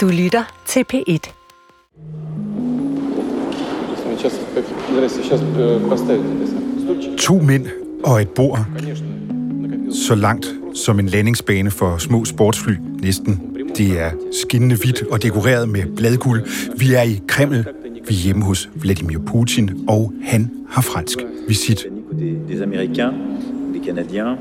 Du 0.00 0.08
lytter 0.08 0.62
til 0.66 0.84
P1. 0.92 1.32
To 7.18 7.38
mænd 7.38 7.66
og 8.04 8.22
et 8.22 8.28
bord. 8.28 8.66
Så 9.92 10.14
langt 10.14 10.46
som 10.74 10.98
en 10.98 11.06
landingsbane 11.06 11.70
for 11.70 11.98
små 11.98 12.24
sportsfly, 12.24 12.72
næsten. 13.02 13.56
Det 13.76 14.00
er 14.00 14.10
skinnende 14.42 14.76
hvidt 14.76 15.02
og 15.02 15.22
dekoreret 15.22 15.68
med 15.68 15.96
bladguld. 15.96 16.42
Vi 16.78 16.94
er 16.94 17.02
i 17.02 17.20
Kreml. 17.28 17.64
Vi 18.08 18.14
er 18.14 18.22
hjemme 18.24 18.44
hos 18.44 18.70
Vladimir 18.74 19.18
Putin, 19.18 19.84
og 19.88 20.12
han 20.22 20.50
har 20.70 20.82
fransk 20.82 21.18
visit. 21.48 21.86
Des 22.48 22.60
Américains, 22.60 23.14
des 23.74 23.86
Canadiens, 23.86 24.38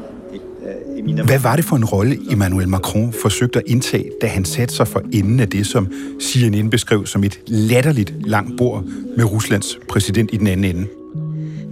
Hvad 1.26 1.40
var 1.40 1.56
det 1.56 1.66
for 1.66 1.76
en 1.76 1.86
rolle, 1.86 2.18
Emmanuel 2.32 2.70
Macron 2.70 3.14
forsøgte 3.22 3.60
at 3.60 3.66
indtage, 3.68 4.12
da 4.22 4.28
han 4.28 4.46
satte 4.46 4.76
sig 4.76 4.88
for 4.88 5.02
enden 5.14 5.40
af 5.40 5.50
det, 5.50 5.68
som 5.68 5.88
CNN 6.22 6.70
beskrev 6.70 7.06
som 7.06 7.24
et 7.24 7.40
latterligt 7.48 8.14
langt 8.28 8.58
bord 8.58 8.84
med 9.18 9.26
Ruslands 9.26 9.80
præsident 9.90 10.30
i 10.34 10.38
den 10.38 10.48
anden 10.48 10.76
ende? 10.76 10.88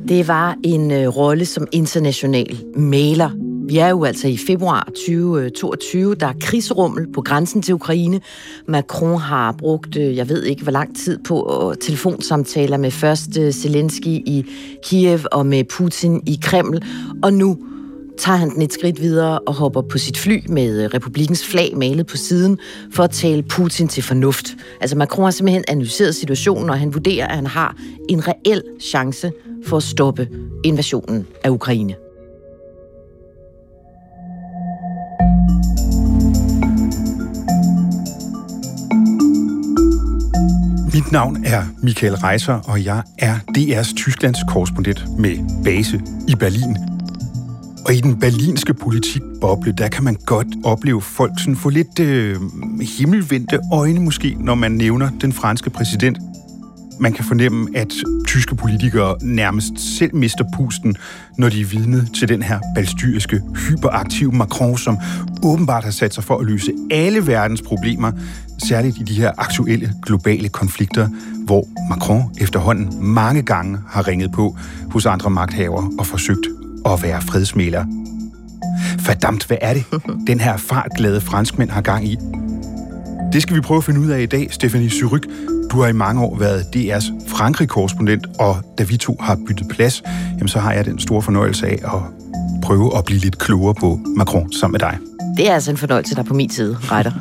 Det 0.07 0.27
var 0.27 0.55
en 0.63 0.91
øh, 0.91 1.07
rolle 1.07 1.45
som 1.45 1.67
international 1.71 2.57
maler. 2.75 3.29
Vi 3.67 3.77
er 3.77 3.89
jo 3.89 4.03
altså 4.03 4.27
i 4.27 4.37
februar 4.37 4.83
2022. 4.83 6.15
Der 6.15 6.27
er 6.27 6.33
krigsrummel 6.41 7.07
på 7.13 7.21
grænsen 7.21 7.61
til 7.61 7.73
Ukraine. 7.73 8.21
Macron 8.67 9.19
har 9.19 9.51
brugt, 9.51 9.97
øh, 9.97 10.15
jeg 10.15 10.29
ved 10.29 10.43
ikke 10.43 10.63
hvor 10.63 10.71
lang 10.71 10.97
tid 10.97 11.19
på 11.27 11.69
øh, 11.71 11.77
telefonsamtaler 11.77 12.77
med 12.77 12.91
først 12.91 13.37
øh, 13.37 13.51
Zelensky 13.51 14.07
i 14.07 14.45
Kiev 14.83 15.19
og 15.31 15.45
med 15.45 15.63
Putin 15.63 16.21
i 16.25 16.39
Kreml. 16.41 16.81
Og 17.23 17.33
nu 17.33 17.57
tager 18.17 18.37
han 18.37 18.49
den 18.49 18.61
et 18.61 18.73
skridt 18.73 19.01
videre 19.01 19.39
og 19.39 19.53
hopper 19.53 19.81
på 19.81 19.97
sit 19.97 20.17
fly 20.17 20.43
med 20.49 20.83
øh, 20.83 20.89
republikens 20.93 21.45
flag 21.45 21.77
malet 21.77 22.07
på 22.07 22.17
siden 22.17 22.59
for 22.93 23.03
at 23.03 23.11
tale 23.11 23.43
Putin 23.43 23.87
til 23.87 24.03
fornuft. 24.03 24.45
Altså 24.81 24.95
Macron 24.95 25.23
har 25.23 25.31
simpelthen 25.31 25.63
analyseret 25.67 26.15
situationen, 26.15 26.69
og 26.69 26.79
han 26.79 26.93
vurderer, 26.93 27.27
at 27.27 27.35
han 27.35 27.47
har 27.47 27.75
en 28.09 28.27
reel 28.27 28.63
chance 28.81 29.31
for 29.65 29.77
at 29.77 29.83
stoppe 29.83 30.29
invasionen 30.63 31.27
af 31.43 31.49
Ukraine. 31.49 31.95
Mit 40.93 41.11
navn 41.11 41.45
er 41.45 41.63
Michael 41.83 42.15
Reiser, 42.15 42.53
og 42.53 42.85
jeg 42.85 43.03
er 43.19 43.35
DR's 43.57 43.95
Tysklands 43.95 44.39
korrespondent 44.47 45.19
med 45.19 45.63
base 45.63 46.01
i 46.27 46.35
Berlin. 46.35 46.96
Og 47.87 47.93
i 47.93 48.01
den 48.01 48.19
berlinske 48.19 48.73
politikboble, 48.73 49.71
der 49.71 49.87
kan 49.87 50.03
man 50.03 50.15
godt 50.25 50.47
opleve 50.63 51.01
folk 51.01 51.31
sådan 51.39 51.55
få 51.55 51.69
lidt 51.69 51.99
øh, 51.99 52.35
himmelvendte 52.81 53.59
øjne 53.73 53.99
måske, 53.99 54.37
når 54.39 54.55
man 54.55 54.71
nævner 54.71 55.09
den 55.21 55.33
franske 55.33 55.69
præsident. 55.69 56.17
Man 56.99 57.13
kan 57.13 57.25
fornemme, 57.25 57.67
at 57.75 57.93
tyske 58.27 58.55
politikere 58.55 59.15
nærmest 59.21 59.97
selv 59.97 60.15
mister 60.15 60.45
pusten, 60.57 60.95
når 61.37 61.49
de 61.49 61.61
er 61.61 61.65
vidne 61.65 62.05
til 62.05 62.29
den 62.29 62.41
her 62.41 62.59
balstyriske, 62.75 63.41
hyperaktive 63.69 64.31
Macron, 64.31 64.77
som 64.77 64.97
åbenbart 65.43 65.83
har 65.83 65.91
sat 65.91 66.13
sig 66.13 66.23
for 66.23 66.37
at 66.37 66.45
løse 66.45 66.71
alle 66.91 67.27
verdens 67.27 67.61
problemer, 67.61 68.11
særligt 68.67 68.97
i 68.97 69.03
de 69.03 69.13
her 69.13 69.31
aktuelle 69.37 69.93
globale 70.05 70.49
konflikter, 70.49 71.09
hvor 71.45 71.67
Macron 71.89 72.23
efterhånden 72.41 73.13
mange 73.13 73.41
gange 73.41 73.77
har 73.87 74.07
ringet 74.07 74.31
på 74.31 74.57
hos 74.91 75.05
andre 75.05 75.29
magthavere 75.29 75.91
og 75.99 76.05
forsøgt 76.05 76.47
at 76.85 77.03
være 77.03 77.21
fredsmæler. 77.21 77.85
Fordamt, 78.99 79.47
hvad 79.47 79.57
er 79.61 79.73
det, 79.73 79.85
den 80.27 80.39
her 80.39 80.57
fartglade 80.57 81.21
franskmænd 81.21 81.69
har 81.69 81.81
gang 81.81 82.07
i? 82.07 82.17
Det 83.33 83.41
skal 83.41 83.55
vi 83.55 83.61
prøve 83.61 83.77
at 83.77 83.83
finde 83.83 83.99
ud 83.99 84.07
af 84.07 84.21
i 84.21 84.25
dag, 84.25 84.47
Stefanie 84.51 84.89
Syryk. 84.89 85.27
Du 85.71 85.81
har 85.81 85.87
i 85.87 85.93
mange 85.93 86.21
år 86.21 86.37
været 86.37 86.61
DR's 86.75 87.27
Frankrig-korrespondent, 87.27 88.27
og 88.39 88.57
da 88.77 88.83
vi 88.83 88.97
to 88.97 89.17
har 89.19 89.37
byttet 89.47 89.67
plads, 89.69 90.03
jamen 90.31 90.47
så 90.47 90.59
har 90.59 90.73
jeg 90.73 90.85
den 90.85 90.99
store 90.99 91.21
fornøjelse 91.21 91.67
af 91.67 91.79
at 91.83 92.01
prøve 92.61 92.97
at 92.97 93.05
blive 93.05 93.19
lidt 93.19 93.37
klogere 93.37 93.73
på 93.73 93.99
Macron 94.17 94.51
sammen 94.51 94.71
med 94.71 94.79
dig. 94.79 94.97
Det 95.37 95.49
er 95.49 95.53
altså 95.53 95.71
en 95.71 95.77
fornøjelse, 95.77 96.15
der 96.15 96.21
er 96.21 96.25
på 96.25 96.33
min 96.33 96.49
side, 96.49 96.77
retter. 96.81 97.11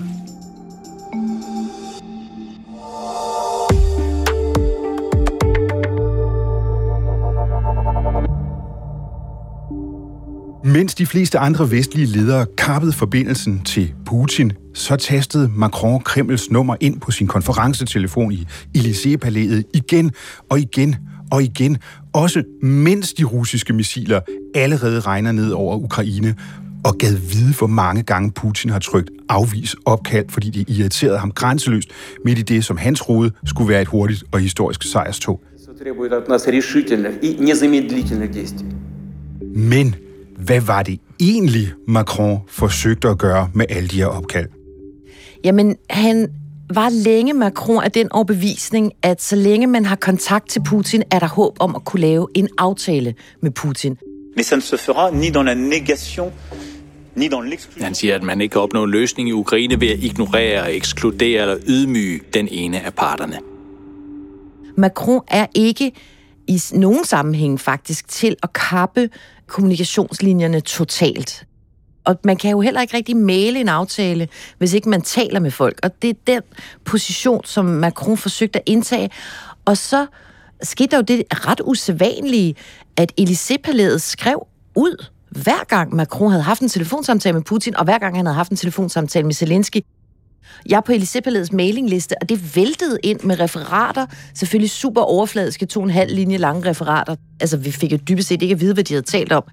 Mens 10.65 10.95
de 10.95 11.07
fleste 11.07 11.39
andre 11.39 11.71
vestlige 11.71 12.07
ledere 12.07 12.47
kappede 12.59 12.93
forbindelsen 12.93 13.65
til 13.65 13.95
Putin, 14.07 14.53
så 14.75 14.97
tastede 14.97 15.51
Macron 15.57 16.01
Kremls 16.01 16.51
nummer 16.51 16.77
ind 16.81 17.01
på 17.01 17.11
sin 17.11 17.27
konferencetelefon 17.27 18.33
i 18.33 18.47
Elysée-palæet 18.77 19.65
igen 19.75 20.11
og 20.51 20.61
igen 20.61 20.97
og 21.33 21.43
igen, 21.43 21.79
også 22.13 22.43
mens 22.63 23.13
de 23.13 23.25
russiske 23.25 23.73
missiler 23.73 24.21
allerede 24.55 25.01
regner 25.01 25.33
ned 25.33 25.51
over 25.51 25.77
Ukraine, 25.77 26.35
og 26.85 26.99
gad 26.99 27.13
vide, 27.13 27.55
hvor 27.59 27.67
mange 27.67 28.03
gange 28.03 28.33
Putin 28.33 28.71
har 28.71 28.79
trykt 28.79 29.11
afvis 29.29 29.77
opkald, 29.85 30.27
fordi 30.29 30.51
det 30.51 30.69
irriterede 30.69 31.19
ham 31.19 31.31
grænseløst 31.31 31.89
midt 32.25 32.39
i 32.39 32.43
det, 32.43 32.65
som 32.65 32.77
han 32.77 32.95
troede 32.95 33.31
skulle 33.47 33.69
være 33.69 33.83
et 33.83 33.89
hurtigt 33.89 34.25
og 34.33 34.41
historisk 34.41 34.83
sejrstog. 34.83 35.41
Men 39.55 39.95
hvad 40.47 40.61
var 40.61 40.83
det 40.83 41.01
egentlig, 41.21 41.73
Macron 41.89 42.39
forsøgte 42.49 43.09
at 43.09 43.19
gøre 43.19 43.51
med 43.55 43.67
alle 43.69 43.89
de 43.89 43.97
her 43.97 44.07
opkald? 44.07 44.49
Jamen, 45.45 45.77
han 45.91 46.29
var 46.75 46.89
længe 46.89 47.33
Macron 47.33 47.85
af 47.85 47.93
den 47.93 48.13
overbevisning, 48.13 48.93
at 49.03 49.23
så 49.23 49.37
længe 49.37 49.67
man 49.67 49.85
har 49.85 49.97
kontakt 49.97 50.49
til 50.49 50.63
Putin, 50.63 51.03
er 51.11 51.19
der 51.19 51.29
håb 51.29 51.57
om 51.61 51.77
at 51.77 51.85
kunne 51.85 52.01
lave 52.01 52.29
en 52.35 52.49
aftale 52.59 53.15
med 53.43 53.51
Putin. 53.51 53.97
Mais 54.37 54.53
ça 54.53 54.57
ne 54.57 54.63
se 54.63 54.79
fera 54.79 55.11
ni 55.11 55.31
dans 55.31 55.47
la 55.47 55.55
négation, 55.55 56.31
ni 57.15 57.29
dans 57.29 57.45
l'exclusion. 57.45 57.85
Han 57.85 57.95
siger, 57.95 58.15
at 58.15 58.23
man 58.23 58.41
ikke 58.41 58.53
kan 58.53 58.61
opnå 58.61 58.85
en 58.85 58.91
løsning 58.91 59.29
i 59.29 59.33
Ukraine 59.33 59.81
ved 59.81 59.89
at 59.89 59.99
ignorere, 59.99 60.73
ekskludere 60.73 61.43
eller 61.43 61.57
ydmyge 61.69 62.21
den 62.35 62.49
ene 62.51 62.81
af 62.81 62.95
parterne. 62.95 63.39
Macron 64.77 65.21
er 65.29 65.47
ikke 65.55 65.93
i 66.49 66.61
nogen 66.73 67.05
sammenhæng 67.05 67.61
faktisk 67.61 68.09
til 68.09 68.37
at 68.43 68.53
kappe 68.53 69.09
kommunikationslinjerne 69.47 70.61
totalt. 70.61 71.47
Og 72.05 72.17
man 72.25 72.37
kan 72.37 72.51
jo 72.51 72.61
heller 72.61 72.81
ikke 72.81 72.97
rigtig 72.97 73.17
male 73.17 73.61
en 73.61 73.69
aftale, 73.69 74.29
hvis 74.59 74.73
ikke 74.73 74.89
man 74.89 75.03
taler 75.03 75.41
med 75.41 75.51
folk. 75.51 75.81
Og 75.83 76.03
det 76.03 76.11
er 76.11 76.15
den 76.27 76.43
position, 76.85 77.45
som 77.45 77.65
Macron 77.65 78.17
forsøgte 78.17 78.59
at 78.59 78.63
indtage. 78.67 79.11
Og 79.65 79.77
så 79.77 80.07
skete 80.63 80.91
der 80.91 80.97
jo 80.97 81.03
det 81.03 81.23
ret 81.31 81.61
usædvanlige, 81.65 82.55
at 82.97 83.13
Élysée-palæet 83.21 83.99
skrev 83.99 84.47
ud, 84.77 85.05
hver 85.31 85.65
gang 85.69 85.95
Macron 85.95 86.31
havde 86.31 86.43
haft 86.43 86.61
en 86.61 86.69
telefonsamtale 86.69 87.33
med 87.33 87.43
Putin, 87.43 87.77
og 87.77 87.85
hver 87.85 87.99
gang 87.99 88.17
han 88.17 88.27
havde 88.27 88.37
haft 88.37 88.51
en 88.51 88.57
telefonsamtale 88.57 89.27
med 89.27 89.35
Zelensky, 89.35 89.81
jeg 90.69 90.77
er 90.77 90.81
på 90.81 90.93
Elisabeths 90.93 91.53
mailingliste, 91.53 92.15
og 92.21 92.29
det 92.29 92.57
væltede 92.57 92.99
ind 93.03 93.21
med 93.21 93.41
referater. 93.41 94.07
Selvfølgelig 94.35 94.71
super 94.71 95.01
overfladiske, 95.01 95.67
to 95.67 95.81
og 95.81 95.85
en 95.85 95.91
halv 95.91 96.15
linje 96.15 96.37
lange 96.37 96.71
referater. 96.71 97.17
Altså, 97.41 97.57
vi 97.57 97.71
fik 97.71 97.93
jo 97.93 97.99
dybest 98.09 98.29
set 98.29 98.43
ikke 98.43 98.53
at 98.53 98.61
vide, 98.61 98.75
hvad 98.75 98.85
de 98.85 98.95
havde 98.95 99.07
talt 99.07 99.33
om. 99.33 99.45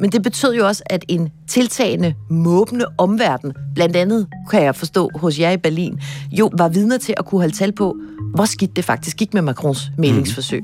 Men 0.00 0.12
det 0.12 0.22
betød 0.22 0.54
jo 0.54 0.66
også, 0.66 0.82
at 0.86 1.04
en 1.08 1.30
tiltagende, 1.48 2.14
måbende 2.30 2.84
omverden, 2.98 3.52
blandt 3.74 3.96
andet, 3.96 4.26
kan 4.50 4.62
jeg 4.62 4.74
forstå 4.74 5.10
hos 5.14 5.40
jer 5.40 5.50
i 5.50 5.56
Berlin, 5.56 6.00
jo 6.32 6.50
var 6.58 6.68
vidner 6.68 6.98
til 6.98 7.14
at 7.16 7.24
kunne 7.24 7.40
holde 7.40 7.54
tal 7.54 7.72
på, 7.72 7.96
hvor 8.34 8.44
skidt 8.44 8.76
det 8.76 8.84
faktisk 8.84 9.16
gik 9.16 9.34
med 9.34 9.42
Macrons 9.42 9.90
mailingsforsøg. 9.98 10.62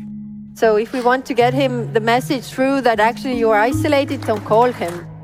So 0.61 0.77
if 0.77 0.95
we 0.95 1.07
want 1.07 1.25
to 1.25 1.35
get 1.35 1.55
him 1.55 1.89
the 1.95 2.01
message 2.01 2.43
through 2.55 2.83
that 2.83 3.01
actually 3.01 3.43
you 3.43 3.53
are 3.53 3.69
isolated, 3.69 4.19
don't 4.19 4.49
call 4.49 4.73
him. 4.73 5.16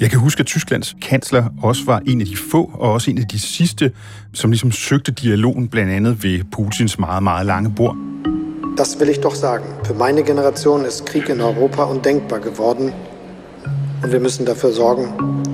Jeg 0.00 0.10
kan 0.10 0.18
huske, 0.18 0.40
at 0.40 0.46
Tysklands 0.46 0.96
kansler 1.02 1.44
også 1.62 1.84
var 1.86 2.02
en 2.06 2.20
af 2.20 2.26
de 2.26 2.36
få, 2.36 2.70
og 2.74 2.92
også 2.92 3.10
en 3.10 3.18
af 3.18 3.28
de 3.28 3.38
sidste, 3.38 3.92
som 4.32 4.50
ligesom 4.50 4.72
søgte 4.72 5.12
dialogen 5.12 5.68
blandt 5.68 5.92
andet 5.92 6.22
ved 6.22 6.40
Putins 6.52 6.98
meget, 6.98 7.22
meget 7.22 7.46
lange 7.46 7.72
bord. 7.76 7.96
Das 8.76 8.96
will 9.00 9.10
ich 9.10 9.20
doch 9.20 9.34
sagen. 9.34 9.64
Für 9.84 9.94
meine 9.94 10.22
Generation 10.22 10.84
ist 10.86 11.06
Krieg 11.06 11.28
in 11.28 11.40
Europa 11.40 11.82
undenkbar 11.84 12.38
geworden. 12.38 12.92
Und 14.02 14.12
wir 14.12 14.20
müssen 14.20 14.46
dafür 14.46 14.72
sorgen, 14.72 15.06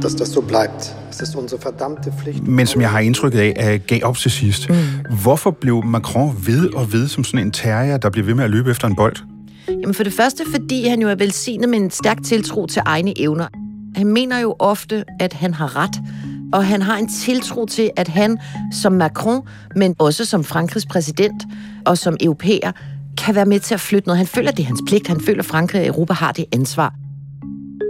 dass 0.02 0.14
das 0.16 0.28
so 0.28 0.40
bleibt. 0.40 0.96
Es 1.10 1.20
ist 1.20 1.36
unsere 1.36 1.60
verdammte 1.62 2.12
Pflicht. 2.18 2.46
Men 2.46 2.66
som 2.66 2.80
jeg 2.80 2.90
har 2.90 3.00
indtrykket 3.00 3.38
af, 3.38 3.52
at 3.56 3.86
gav 3.86 4.00
op 4.02 4.16
til 4.16 4.30
sidst. 4.30 4.68
Mm. 4.68 4.76
Hvorfor 5.22 5.50
blev 5.50 5.84
Macron 5.84 6.36
ved 6.46 6.74
og 6.74 6.92
ved 6.92 7.08
som 7.08 7.24
sådan 7.24 7.46
en 7.46 7.50
terrier, 7.52 7.96
der 7.96 8.10
bliver 8.10 8.26
ved 8.26 8.34
med 8.34 8.44
at 8.44 8.50
løbe 8.50 8.70
efter 8.70 8.88
en 8.88 8.96
bold? 8.96 9.16
Jamen 9.68 9.94
for 9.94 10.02
det 10.02 10.12
første, 10.12 10.44
fordi 10.50 10.88
han 10.88 11.00
jo 11.00 11.08
er 11.08 11.14
velsignet 11.14 11.68
med 11.68 11.78
en 11.78 11.90
stærk 11.90 12.18
tiltro 12.24 12.66
til 12.66 12.82
egne 12.84 13.20
evner. 13.20 13.65
Han 13.96 14.06
mener 14.06 14.38
jo 14.38 14.56
ofte, 14.58 15.04
at 15.20 15.32
han 15.32 15.54
har 15.54 15.76
ret, 15.76 16.02
og 16.52 16.66
han 16.66 16.82
har 16.82 16.96
en 16.96 17.08
tiltro 17.08 17.66
til, 17.66 17.90
at 17.96 18.08
han 18.08 18.38
som 18.72 18.92
Macron, 18.92 19.42
men 19.76 19.94
også 19.98 20.24
som 20.24 20.44
Frankrigs 20.44 20.86
præsident 20.86 21.42
og 21.86 21.98
som 21.98 22.16
europæer, 22.20 22.72
kan 23.18 23.34
være 23.34 23.46
med 23.46 23.60
til 23.60 23.74
at 23.74 23.80
flytte 23.80 24.08
noget. 24.08 24.18
Han 24.18 24.26
føler, 24.26 24.50
det 24.50 24.62
er 24.62 24.66
hans 24.66 24.82
pligt. 24.86 25.08
Han 25.08 25.20
føler, 25.20 25.38
at 25.38 25.46
Frankrig 25.46 25.80
og 25.80 25.86
Europa 25.86 26.12
har 26.12 26.32
det 26.32 26.44
ansvar. 26.52 26.94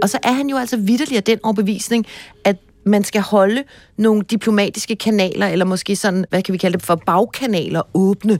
Og 0.01 0.09
så 0.09 0.19
er 0.23 0.31
han 0.31 0.49
jo 0.49 0.57
altså 0.57 0.77
vidderlig 0.77 1.17
af 1.17 1.23
den 1.23 1.39
overbevisning, 1.43 2.05
at 2.43 2.57
man 2.85 3.03
skal 3.03 3.21
holde 3.21 3.63
nogle 3.97 4.21
diplomatiske 4.21 4.95
kanaler, 4.95 5.47
eller 5.47 5.65
måske 5.65 5.95
sådan, 5.95 6.25
hvad 6.29 6.41
kan 6.41 6.53
vi 6.53 6.57
kalde 6.57 6.77
det 6.77 6.85
for, 6.85 6.95
bagkanaler 6.95 7.81
åbne, 7.93 8.39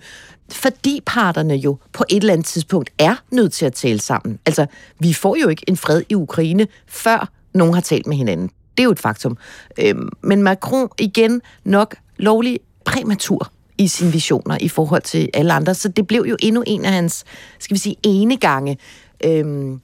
fordi 0.52 1.02
parterne 1.06 1.56
jo 1.56 1.78
på 1.94 2.04
et 2.10 2.18
eller 2.18 2.34
andet 2.34 2.48
tidspunkt 2.48 2.90
er 3.00 3.16
nødt 3.32 3.54
til 3.54 3.66
at 3.66 3.74
tale 3.74 4.00
sammen. 4.00 4.40
Altså, 4.46 4.66
vi 5.00 5.14
får 5.14 5.36
jo 5.42 5.48
ikke 5.48 5.64
en 5.68 5.78
fred 5.78 6.02
i 6.10 6.16
Ukraine, 6.16 6.68
før 6.88 7.37
nogen 7.54 7.74
har 7.74 7.82
talt 7.82 8.08
med 8.08 8.18
hinanden. 8.18 8.48
Det 8.48 8.80
er 8.80 8.84
jo 8.84 8.92
et 8.92 9.00
faktum. 9.00 9.38
Øhm, 9.80 10.10
men 10.24 10.44
Macron 10.44 10.90
igen 11.00 11.42
nok 11.64 11.96
lovlig 12.18 12.60
præmatur 12.86 13.52
i 13.78 13.88
sine 13.88 14.12
visioner 14.12 14.58
i 14.62 14.70
forhold 14.70 15.02
til 15.02 15.30
alle 15.34 15.54
andre. 15.54 15.74
Så 15.74 15.90
det 15.90 16.08
blev 16.08 16.26
jo 16.30 16.38
endnu 16.40 16.64
en 16.68 16.86
af 16.86 16.92
hans, 16.92 17.24
skal 17.60 17.74
vi 17.74 17.80
sige, 17.80 17.96
ene 18.04 18.38
gange. 18.38 18.78
Øhm, 19.26 19.80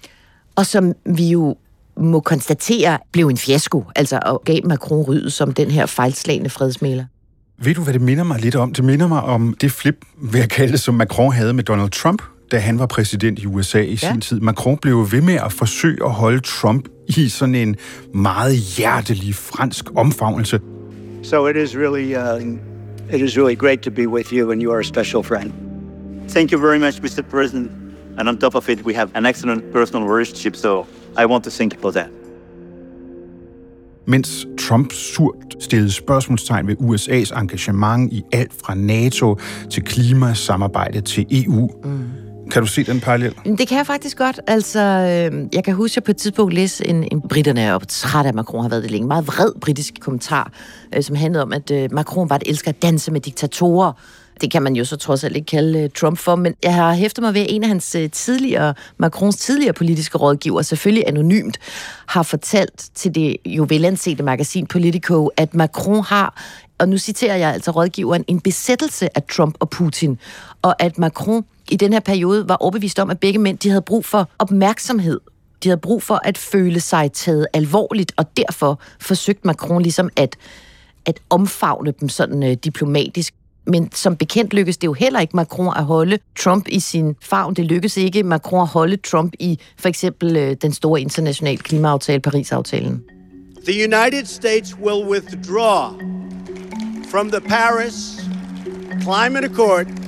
og 0.55 0.65
som 0.65 0.93
vi 1.05 1.29
jo 1.29 1.55
må 1.97 2.19
konstatere, 2.19 2.97
blev 3.11 3.27
en 3.27 3.37
fiasko, 3.37 3.83
altså 3.95 4.19
og 4.25 4.41
gav 4.45 4.59
Macron 4.65 5.01
ryddet 5.01 5.33
som 5.33 5.53
den 5.53 5.71
her 5.71 5.85
fejlslagende 5.85 6.49
fredsmæler. 6.49 7.05
Ved 7.57 7.75
du, 7.75 7.83
hvad 7.83 7.93
det 7.93 8.01
minder 8.01 8.23
mig 8.23 8.39
lidt 8.39 8.55
om? 8.55 8.73
Det 8.73 8.83
minder 8.83 9.07
mig 9.07 9.21
om 9.21 9.55
det 9.61 9.71
flip, 9.71 10.05
vil 10.21 10.39
jeg 10.39 10.49
kalde 10.49 10.71
det, 10.71 10.79
som 10.79 10.95
Macron 10.95 11.33
havde 11.33 11.53
med 11.53 11.63
Donald 11.63 11.89
Trump, 11.89 12.21
da 12.51 12.57
han 12.57 12.79
var 12.79 12.85
præsident 12.85 13.39
i 13.39 13.45
USA 13.45 13.81
i 13.81 13.89
ja. 13.89 13.95
sin 13.95 14.21
tid. 14.21 14.39
Macron 14.39 14.77
blev 14.77 15.11
ved 15.11 15.21
med 15.21 15.33
at 15.33 15.53
forsøge 15.53 16.05
at 16.05 16.11
holde 16.11 16.39
Trump 16.39 16.87
i 17.07 17.29
sådan 17.29 17.55
en 17.55 17.75
meget 18.13 18.55
hjertelig 18.55 19.35
fransk 19.35 19.85
omfavnelse. 19.95 20.59
So 21.23 21.47
it 21.47 21.55
is 21.55 21.75
really, 21.75 22.15
uh, 22.15 22.57
it 23.15 23.21
is 23.21 23.37
really 23.37 23.55
great 23.55 23.79
to 23.79 23.91
be 23.91 24.07
with 24.07 24.33
you, 24.33 24.51
and 24.51 24.63
you 24.63 24.71
are 24.71 24.79
a 24.79 24.83
special 24.83 25.23
friend. 25.23 25.53
Thank 26.29 26.51
you 26.51 26.59
very 26.59 26.79
much, 26.79 27.01
Mr. 27.03 27.21
President. 27.21 27.71
And 28.17 28.29
on 28.29 28.37
top 28.37 28.55
of 28.55 28.69
it, 28.69 28.85
we 28.85 28.93
have 28.93 29.09
an 29.15 29.25
excellent 29.25 29.71
personal 29.71 30.07
relationship, 30.07 30.55
so 30.55 30.85
I 31.17 31.25
want 31.25 31.43
to 31.43 31.49
thank 31.49 31.73
you 31.73 31.81
for 31.81 31.91
that. 31.91 32.09
Mens 34.05 34.47
Trump 34.57 34.91
surt 34.93 35.55
stillede 35.59 35.91
spørgsmålstegn 35.91 36.67
ved 36.67 36.75
USA's 36.79 37.39
engagement 37.39 38.13
i 38.13 38.23
alt 38.31 38.51
fra 38.63 38.75
NATO 38.75 39.37
til 39.69 39.83
klimasamarbejde 39.83 41.01
til 41.01 41.25
EU. 41.31 41.69
Mm. 41.83 42.03
Kan 42.53 42.61
du 42.61 42.67
se 42.67 42.83
den 42.83 42.99
parallel? 42.99 43.35
Det 43.57 43.67
kan 43.67 43.77
jeg 43.77 43.87
faktisk 43.87 44.17
godt. 44.17 44.39
Altså, 44.47 44.79
øh, 44.79 45.47
jeg 45.53 45.63
kan 45.63 45.75
huske, 45.75 45.93
at 45.93 45.95
jeg 45.95 46.03
på 46.03 46.11
et 46.11 46.17
tidspunkt 46.17 46.53
læste 46.53 46.87
en, 46.87 47.07
en 47.11 47.21
britterne 47.21 47.61
er 47.61 47.79
træt 47.79 48.25
af 48.25 48.33
Macron 48.33 48.61
har 48.61 48.69
været 48.69 48.83
det 48.83 48.91
længe. 48.91 49.07
Meget 49.07 49.27
vred 49.27 49.51
britisk 49.61 49.93
kommentar, 49.99 50.51
øh, 50.95 51.03
som 51.03 51.15
handlede 51.15 51.43
om, 51.43 51.53
at 51.53 51.71
øh, 51.71 51.89
Macron 51.91 52.29
var 52.29 52.35
et 52.35 52.43
elsker 52.45 52.69
at 52.69 52.81
danse 52.81 53.11
med 53.11 53.21
diktatorer. 53.21 53.91
Det 54.41 54.51
kan 54.51 54.63
man 54.63 54.75
jo 54.75 54.85
så 54.85 54.95
trods 54.95 55.23
alt 55.23 55.35
ikke 55.35 55.45
kalde 55.45 55.79
øh, 55.79 55.89
Trump 55.89 56.17
for, 56.17 56.35
men 56.35 56.53
jeg 56.63 56.73
har 56.73 56.93
hæftet 56.93 57.21
mig 57.21 57.33
ved, 57.33 57.41
at 57.41 57.47
en 57.49 57.63
af 57.63 57.69
hans 57.69 57.95
øh, 57.95 58.09
tidligere, 58.09 58.73
Macrons 58.97 59.35
tidligere 59.35 59.73
politiske 59.73 60.17
rådgiver, 60.17 60.61
selvfølgelig 60.61 61.07
anonymt, 61.07 61.57
har 62.05 62.23
fortalt 62.23 62.89
til 62.95 63.15
det 63.15 63.37
jo 63.45 63.65
velansete 63.69 64.23
magasin 64.23 64.65
Politico, 64.67 65.29
at 65.37 65.53
Macron 65.53 66.03
har, 66.03 66.41
og 66.79 66.89
nu 66.89 66.97
citerer 66.97 67.35
jeg 67.35 67.53
altså 67.53 67.71
rådgiveren, 67.71 68.23
en 68.27 68.39
besættelse 68.39 69.17
af 69.17 69.23
Trump 69.23 69.55
og 69.59 69.69
Putin, 69.69 70.19
og 70.61 70.83
at 70.83 70.97
Macron 70.97 71.43
i 71.71 71.75
den 71.75 71.93
her 71.93 71.99
periode 71.99 72.49
var 72.49 72.55
overbevist 72.55 72.99
om, 72.99 73.09
at 73.09 73.19
begge 73.19 73.39
mænd 73.39 73.57
de 73.57 73.69
havde 73.69 73.81
brug 73.81 74.05
for 74.05 74.29
opmærksomhed 74.39 75.19
de 75.63 75.69
havde 75.69 75.79
brug 75.79 76.03
for 76.03 76.21
at 76.23 76.37
føle 76.37 76.79
sig 76.79 77.11
taget 77.11 77.47
alvorligt, 77.53 78.11
og 78.17 78.37
derfor 78.37 78.79
forsøgte 78.99 79.47
Macron 79.47 79.81
ligesom 79.81 80.09
at, 80.15 80.35
at 81.05 81.19
omfavne 81.29 81.93
dem 81.99 82.09
sådan 82.09 82.43
øh, 82.43 82.53
diplomatisk. 82.53 83.33
Men 83.67 83.91
som 83.91 84.15
bekendt 84.15 84.53
lykkedes 84.53 84.77
det 84.77 84.87
jo 84.87 84.93
heller 84.93 85.19
ikke 85.19 85.35
Macron 85.35 85.73
at 85.77 85.83
holde 85.83 86.19
Trump 86.39 86.67
i 86.67 86.79
sin 86.79 87.15
favn. 87.21 87.53
Det 87.53 87.65
lykkedes 87.65 87.97
ikke 87.97 88.23
Macron 88.23 88.61
at 88.61 88.67
holde 88.67 88.97
Trump 88.97 89.33
i 89.39 89.59
for 89.77 89.89
eksempel 89.89 90.37
øh, 90.37 90.55
den 90.61 90.73
store 90.73 91.01
internationale 91.01 91.57
klimaaftale, 91.57 92.19
Paris-aftalen. 92.19 93.03
The 93.65 93.83
United 93.83 94.25
States 94.25 94.75
will 94.77 95.07
withdraw 95.09 95.99
from 97.11 97.31
the 97.31 97.41
Paris 97.41 97.95
Climate 99.03 99.45
Accord 99.45 100.02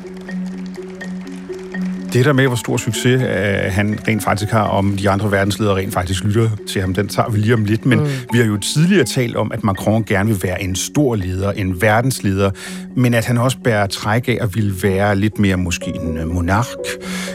det 2.16 2.26
der 2.26 2.34
med, 2.34 2.48
hvor 2.48 2.56
stor 2.56 2.78
succes 2.78 3.22
uh, 3.22 3.74
han 3.74 4.00
rent 4.08 4.24
faktisk 4.24 4.52
har, 4.52 4.64
om 4.64 4.98
de 4.98 5.10
andre 5.10 5.32
verdensledere 5.32 5.76
rent 5.76 5.94
faktisk 5.94 6.24
lytter 6.24 6.50
til 6.68 6.82
ham, 6.82 6.94
den 6.94 7.08
tager 7.08 7.30
vi 7.30 7.38
lige 7.38 7.54
om 7.54 7.66
lidt. 7.66 7.86
Men 7.86 8.00
mm. 8.00 8.06
vi 8.34 8.38
har 8.38 8.46
jo 8.46 8.58
tidligere 8.58 9.04
talt 9.04 9.36
om, 9.36 9.52
at 9.52 9.64
Macron 9.64 10.04
gerne 10.04 10.30
vil 10.30 10.44
være 10.44 10.64
en 10.64 10.76
stor 10.76 11.16
leder, 11.16 11.52
en 11.52 11.82
verdensleder, 11.82 12.52
men 12.96 13.14
at 13.14 13.26
han 13.26 13.38
også 13.38 13.58
bærer 13.64 13.88
træk 13.88 14.28
af 14.28 14.38
at 14.42 14.56
ville 14.56 14.74
være 14.84 15.16
lidt 15.16 15.40
mere 15.40 15.58
måske 15.58 15.92
en 15.96 16.18
øh, 16.18 16.28
monark, 16.28 16.66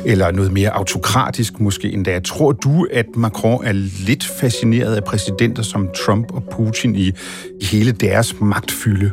eller 0.05 0.31
noget 0.31 0.53
mere 0.53 0.71
autokratisk 0.71 1.61
måske 1.61 1.93
endda. 1.93 2.21
Tror 2.21 2.53
du, 2.53 2.87
at 2.93 3.07
Macron 3.17 3.65
er 3.65 3.73
lidt 4.07 4.25
fascineret 4.41 4.97
af 4.97 5.05
præsidenter 5.05 5.63
som 5.63 5.89
Trump 6.07 6.33
og 6.33 6.45
Putin 6.53 6.97
i, 6.97 7.13
i 7.61 7.65
hele 7.65 7.93
deres 7.93 8.35
magtfylde? 8.41 9.11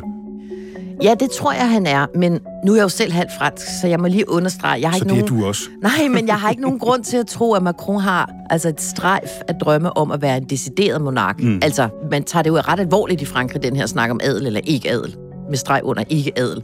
Ja, 1.02 1.14
det 1.20 1.30
tror 1.30 1.52
jeg, 1.52 1.70
han 1.70 1.86
er, 1.86 2.06
men 2.14 2.40
nu 2.66 2.72
er 2.72 2.76
jeg 2.76 2.82
jo 2.82 2.88
selv 2.88 3.12
halvt 3.12 3.30
fransk, 3.38 3.66
så 3.80 3.86
jeg 3.86 4.00
må 4.00 4.06
lige 4.06 4.30
understrege. 4.30 4.80
Jeg 4.80 4.90
har 4.90 4.98
så 4.98 5.04
ikke 5.04 5.14
det 5.14 5.30
nogen... 5.30 5.40
er 5.40 5.44
du 5.44 5.48
også? 5.48 5.62
Nej, 5.82 6.08
men 6.08 6.26
jeg 6.26 6.40
har 6.40 6.50
ikke 6.50 6.62
nogen 6.68 6.78
grund 6.78 7.04
til 7.04 7.16
at 7.16 7.26
tro, 7.26 7.54
at 7.54 7.62
Macron 7.62 8.00
har 8.00 8.30
altså 8.50 8.68
et 8.68 8.80
strejf 8.80 9.30
at 9.48 9.56
drømme 9.60 9.96
om 9.96 10.12
at 10.12 10.22
være 10.22 10.36
en 10.36 10.44
decideret 10.44 11.00
monark. 11.02 11.42
Mm. 11.42 11.60
Altså, 11.62 11.88
man 12.10 12.24
tager 12.24 12.42
det 12.42 12.50
jo 12.50 12.56
ret 12.56 12.80
alvorligt 12.80 13.22
i 13.22 13.24
Frankrig, 13.24 13.62
den 13.62 13.76
her 13.76 13.86
snak 13.86 14.10
om 14.10 14.20
adel 14.22 14.46
eller 14.46 14.60
ikke 14.64 14.90
adel, 14.90 15.16
med 15.48 15.56
streg 15.56 15.80
under 15.84 16.04
ikke 16.08 16.32
adel. 16.38 16.62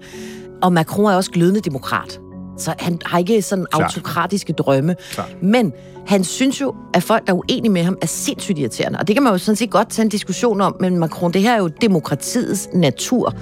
Og 0.62 0.72
Macron 0.72 1.06
er 1.06 1.16
også 1.16 1.30
glødende 1.30 1.60
demokrat. 1.60 2.20
Så 2.58 2.74
han 2.78 2.98
har 3.04 3.18
ikke 3.18 3.42
sådan 3.42 3.66
Klart. 3.70 3.82
autokratiske 3.82 4.52
drømme. 4.52 4.96
Klart. 5.10 5.36
Men 5.42 5.72
han 6.06 6.24
synes 6.24 6.60
jo, 6.60 6.74
at 6.94 7.02
folk, 7.02 7.26
der 7.26 7.32
er 7.32 7.36
uenige 7.36 7.72
med 7.72 7.82
ham, 7.82 7.96
er 8.02 8.06
sindssygt 8.06 8.58
irriterende. 8.58 8.98
Og 8.98 9.08
det 9.08 9.16
kan 9.16 9.22
man 9.22 9.32
jo 9.32 9.38
sådan 9.38 9.56
set 9.56 9.70
godt 9.70 9.90
tage 9.90 10.04
en 10.04 10.08
diskussion 10.08 10.60
om, 10.60 10.76
men 10.80 10.98
Macron, 10.98 11.32
det 11.32 11.42
her 11.42 11.54
er 11.54 11.58
jo 11.58 11.68
demokratiets 11.68 12.68
natur 12.74 13.34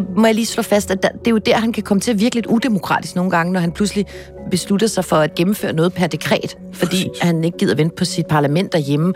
det 0.00 0.16
må 0.16 0.26
jeg 0.26 0.34
lige 0.34 0.46
slå 0.46 0.62
fast, 0.62 0.90
at 0.90 1.02
det 1.02 1.26
er 1.26 1.30
jo 1.30 1.38
der, 1.38 1.56
han 1.56 1.72
kan 1.72 1.82
komme 1.82 2.00
til 2.00 2.10
at 2.10 2.20
virke 2.20 2.34
lidt 2.34 2.46
udemokratisk 2.46 3.16
nogle 3.16 3.30
gange, 3.30 3.52
når 3.52 3.60
han 3.60 3.72
pludselig 3.72 4.06
beslutter 4.50 4.86
sig 4.86 5.04
for 5.04 5.16
at 5.16 5.34
gennemføre 5.34 5.72
noget 5.72 5.92
per 5.92 6.06
dekret, 6.06 6.56
fordi 6.72 7.08
Præcis. 7.08 7.22
han 7.22 7.44
ikke 7.44 7.58
gider 7.58 7.74
vente 7.74 7.96
på 7.96 8.04
sit 8.04 8.26
parlament 8.26 8.72
derhjemme. 8.72 9.14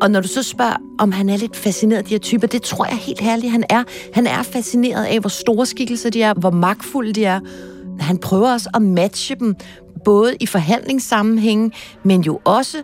Og 0.00 0.10
når 0.10 0.20
du 0.20 0.28
så 0.28 0.42
spørger, 0.42 0.76
om 0.98 1.12
han 1.12 1.28
er 1.28 1.36
lidt 1.36 1.56
fascineret 1.56 1.98
af 1.98 2.04
de 2.04 2.10
her 2.14 2.18
typer, 2.18 2.46
det 2.46 2.62
tror 2.62 2.84
jeg 2.84 2.96
helt 2.96 3.20
herligt, 3.20 3.52
han 3.52 3.64
er. 3.70 3.84
Han 4.14 4.26
er 4.26 4.42
fascineret 4.42 5.04
af, 5.04 5.20
hvor 5.20 5.28
store 5.28 5.66
skikkelser 5.66 6.10
de 6.10 6.22
er, 6.22 6.34
hvor 6.34 6.50
magtfulde 6.50 7.12
de 7.12 7.24
er. 7.24 7.40
Han 8.00 8.18
prøver 8.18 8.52
også 8.52 8.70
at 8.74 8.82
matche 8.82 9.34
dem, 9.34 9.56
både 10.04 10.36
i 10.40 10.46
forhandlingssammenhænge, 10.46 11.72
men 12.02 12.20
jo 12.20 12.40
også 12.44 12.82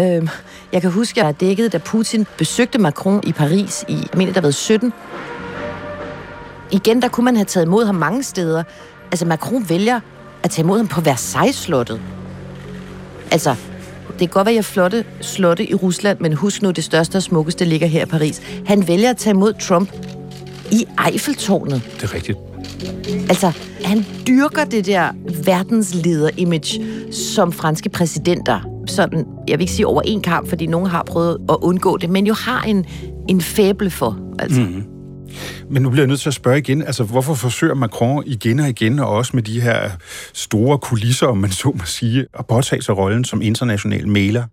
Øh, 0.00 0.28
jeg 0.72 0.80
kan 0.80 0.90
huske, 0.90 1.20
at 1.20 1.26
jeg 1.26 1.40
dækket, 1.40 1.72
da 1.72 1.78
Putin 1.78 2.26
besøgte 2.38 2.78
Macron 2.78 3.20
i 3.26 3.32
Paris 3.32 3.84
i, 3.88 3.94
jeg 3.94 4.08
mener, 4.16 4.32
der 4.32 4.40
var 4.40 4.50
17, 4.50 4.92
igen, 6.74 7.02
der 7.02 7.08
kunne 7.08 7.24
man 7.24 7.36
have 7.36 7.44
taget 7.44 7.66
imod 7.66 7.84
ham 7.86 7.94
mange 7.94 8.22
steder. 8.22 8.62
Altså, 9.10 9.26
Macron 9.26 9.68
vælger 9.68 10.00
at 10.42 10.50
tage 10.50 10.64
imod 10.64 10.76
ham 10.76 10.88
på 10.88 11.00
Versailles-slottet. 11.00 12.00
Altså, 13.30 13.54
det 14.08 14.18
kan 14.18 14.28
godt 14.28 14.46
være, 14.46 14.52
at 14.52 14.56
jeg 14.56 14.64
flotte 14.64 15.04
slotte 15.20 15.70
i 15.70 15.74
Rusland, 15.74 16.18
men 16.20 16.32
husk 16.32 16.62
nu, 16.62 16.70
det 16.70 16.84
største 16.84 17.16
og 17.16 17.22
smukkeste 17.22 17.64
ligger 17.64 17.86
her 17.86 18.02
i 18.02 18.06
Paris. 18.06 18.42
Han 18.66 18.88
vælger 18.88 19.10
at 19.10 19.16
tage 19.16 19.34
imod 19.34 19.52
Trump 19.52 19.92
i 20.72 20.86
Eiffeltårnet. 21.06 21.82
Det 22.00 22.02
er 22.02 22.14
rigtigt. 22.14 22.38
Altså, 23.28 23.52
han 23.84 24.06
dyrker 24.26 24.64
det 24.64 24.86
der 24.86 25.08
verdensleder-image 25.44 26.84
som 27.12 27.52
franske 27.52 27.88
præsidenter. 27.88 28.60
Sådan, 28.86 29.26
jeg 29.48 29.58
vil 29.58 29.62
ikke 29.62 29.72
sige 29.72 29.86
over 29.86 30.02
en 30.02 30.20
kamp, 30.20 30.48
fordi 30.48 30.66
nogen 30.66 30.86
har 30.86 31.02
prøvet 31.02 31.38
at 31.48 31.56
undgå 31.62 31.96
det, 31.96 32.10
men 32.10 32.26
jo 32.26 32.34
har 32.34 32.62
en, 32.62 32.84
en 33.28 33.40
fæble 33.40 33.90
for. 33.90 34.18
Altså. 34.38 34.60
Mm-hmm. 34.60 34.93
Men 35.70 35.82
nu 35.82 35.90
bliver 35.90 36.02
jeg 36.02 36.08
nødt 36.08 36.20
til 36.20 36.28
at 36.28 36.34
spørge 36.34 36.58
igen, 36.58 36.82
altså 36.82 37.04
hvorfor 37.04 37.34
forsøger 37.34 37.74
Macron 37.74 38.22
igen 38.26 38.60
og 38.60 38.68
igen, 38.68 38.98
og 38.98 39.08
også 39.08 39.30
med 39.34 39.42
de 39.42 39.60
her 39.60 39.90
store 40.32 40.78
kulisser, 40.78 41.26
om 41.26 41.38
man 41.38 41.50
så 41.50 41.72
må 41.74 41.84
sige, 41.84 42.26
at 42.38 42.46
påtage 42.46 42.82
sig 42.82 42.98
rollen 42.98 43.24
som 43.24 43.42
international 43.42 44.08
maler? 44.08 44.44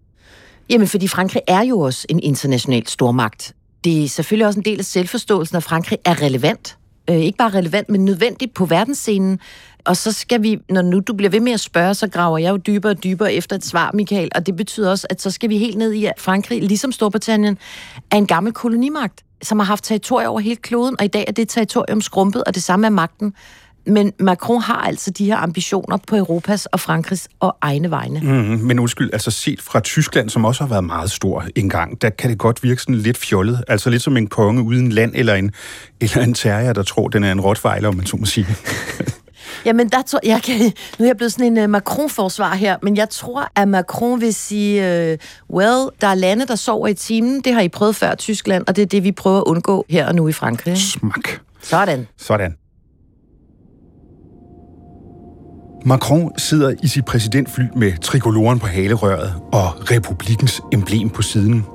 Jamen, 0.69 0.87
fordi 0.87 1.07
Frankrig 1.07 1.41
er 1.47 1.61
jo 1.61 1.79
også 1.79 2.05
en 2.09 2.19
international 2.19 2.87
stormagt. 2.87 3.55
Det 3.83 4.03
er 4.03 4.07
selvfølgelig 4.07 4.47
også 4.47 4.59
en 4.59 4.65
del 4.65 4.79
af 4.79 4.85
selvforståelsen, 4.85 5.57
at 5.57 5.63
Frankrig 5.63 5.99
er 6.05 6.21
relevant. 6.21 6.77
Øh, 7.09 7.15
ikke 7.15 7.37
bare 7.37 7.49
relevant, 7.49 7.89
men 7.89 8.05
nødvendigt 8.05 8.53
på 8.53 8.65
verdensscenen. 8.65 9.39
Og 9.85 9.97
så 9.97 10.11
skal 10.11 10.43
vi, 10.43 10.57
når 10.69 10.81
nu 10.81 10.99
du 10.99 11.13
bliver 11.13 11.29
ved 11.29 11.39
med 11.39 11.51
at 11.51 11.59
spørge, 11.59 11.93
så 11.93 12.07
graver 12.07 12.37
jeg 12.37 12.51
jo 12.51 12.57
dybere 12.57 12.91
og 12.91 13.03
dybere 13.03 13.33
efter 13.33 13.55
et 13.55 13.65
svar, 13.65 13.91
Michael. 13.93 14.29
Og 14.35 14.45
det 14.45 14.55
betyder 14.55 14.89
også, 14.89 15.07
at 15.09 15.21
så 15.21 15.31
skal 15.31 15.49
vi 15.49 15.57
helt 15.57 15.77
ned 15.77 15.93
i, 15.93 16.05
at 16.05 16.13
Frankrig, 16.17 16.61
ligesom 16.61 16.91
Storbritannien, 16.91 17.57
er 18.11 18.17
en 18.17 18.27
gammel 18.27 18.53
kolonimagt 18.53 19.23
som 19.41 19.59
har 19.59 19.65
haft 19.65 19.83
territorier 19.83 20.27
over 20.27 20.39
hele 20.39 20.55
kloden, 20.55 20.95
og 20.99 21.05
i 21.05 21.07
dag 21.07 21.25
er 21.27 21.31
det 21.31 21.49
territorium 21.49 22.01
skrumpet, 22.01 22.43
og 22.43 22.55
det 22.55 22.63
samme 22.63 22.87
er 22.87 22.91
magten. 22.91 23.33
Men 23.85 24.13
Macron 24.19 24.61
har 24.61 24.75
altså 24.75 25.11
de 25.11 25.25
her 25.25 25.37
ambitioner 25.37 25.97
på 26.07 26.15
Europas 26.15 26.65
og 26.65 26.79
Frankrigs 26.79 27.27
og 27.39 27.57
egne 27.61 27.91
vegne. 27.91 28.19
Mm, 28.19 28.59
men 28.65 28.79
undskyld, 28.79 29.09
altså 29.13 29.31
set 29.31 29.61
fra 29.61 29.79
Tyskland, 29.79 30.29
som 30.29 30.45
også 30.45 30.63
har 30.63 30.69
været 30.69 30.83
meget 30.83 31.11
stor 31.11 31.45
engang, 31.55 32.01
der 32.01 32.09
kan 32.09 32.29
det 32.29 32.37
godt 32.37 32.63
virke 32.63 32.81
sådan 32.81 32.95
lidt 32.95 33.17
fjollet. 33.17 33.63
Altså 33.67 33.89
lidt 33.89 34.01
som 34.01 34.17
en 34.17 34.27
konge 34.27 34.61
uden 34.61 34.91
land, 34.91 35.11
eller 35.15 35.35
en, 35.35 35.51
eller 36.01 36.23
en 36.23 36.33
terrier, 36.33 36.73
der 36.73 36.83
tror, 36.83 37.07
den 37.07 37.23
er 37.23 37.31
en 37.31 37.41
rottweiler, 37.41 37.89
om 37.89 37.95
man 37.95 38.05
så 38.05 38.17
må 38.17 38.25
sige. 38.25 38.47
Jamen, 39.65 39.89
der 39.89 40.01
tror, 40.01 40.19
jeg 40.23 40.41
kan, 40.43 40.59
nu 40.99 41.05
er 41.05 41.09
jeg 41.09 41.17
blevet 41.17 41.31
sådan 41.31 41.57
en 41.57 41.63
uh, 41.63 41.69
Macron-forsvar 41.69 42.55
her, 42.55 42.77
men 42.83 42.97
jeg 42.97 43.09
tror, 43.09 43.47
at 43.55 43.67
Macron 43.67 44.21
vil 44.21 44.33
sige, 44.33 44.81
uh, 44.81 45.17
well, 45.55 45.89
der 46.01 46.07
er 46.07 46.15
lande, 46.15 46.47
der 46.47 46.55
sover 46.55 46.87
i 46.87 46.93
timen. 46.93 47.41
Det 47.41 47.53
har 47.53 47.61
I 47.61 47.69
prøvet 47.69 47.95
før, 47.95 48.15
Tyskland, 48.15 48.63
og 48.67 48.75
det 48.75 48.81
er 48.81 48.85
det, 48.85 49.03
vi 49.03 49.11
prøver 49.11 49.37
at 49.37 49.43
undgå 49.43 49.85
her 49.89 50.07
og 50.07 50.15
nu 50.15 50.27
i 50.27 50.31
Frankrig. 50.31 50.77
Smak. 50.77 51.29
Sådan. 51.61 52.07
Sådan. 52.17 52.55
Macron 55.85 56.31
sidder 56.37 56.73
i 56.83 56.87
sit 56.87 57.05
præsidentfly 57.05 57.63
med 57.75 57.97
trikoloren 58.01 58.59
på 58.59 58.67
halerøret 58.67 59.33
og 59.53 59.91
republikens 59.91 60.61
emblem 60.73 61.09
på 61.09 61.21
siden. 61.21 61.65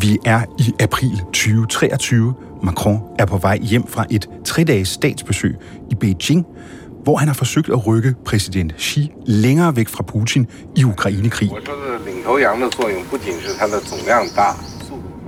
Vi 0.00 0.18
er 0.24 0.42
i 0.58 0.72
april 0.80 1.18
2023. 1.18 2.34
Macron 2.62 3.00
er 3.18 3.26
på 3.26 3.36
vej 3.36 3.58
hjem 3.58 3.86
fra 3.86 4.06
et 4.10 4.28
tre-dages 4.44 4.88
statsbesøg 4.88 5.56
i 5.90 5.94
Beijing, 5.94 6.46
hvor 7.02 7.16
han 7.16 7.28
har 7.28 7.34
forsøgt 7.34 7.68
at 7.68 7.86
rykke 7.86 8.14
præsident 8.24 8.74
Xi 8.78 9.10
længere 9.26 9.76
væk 9.76 9.88
fra 9.88 10.02
Putin 10.02 10.46
i 10.76 10.84
Ukrainekrig. 10.84 11.50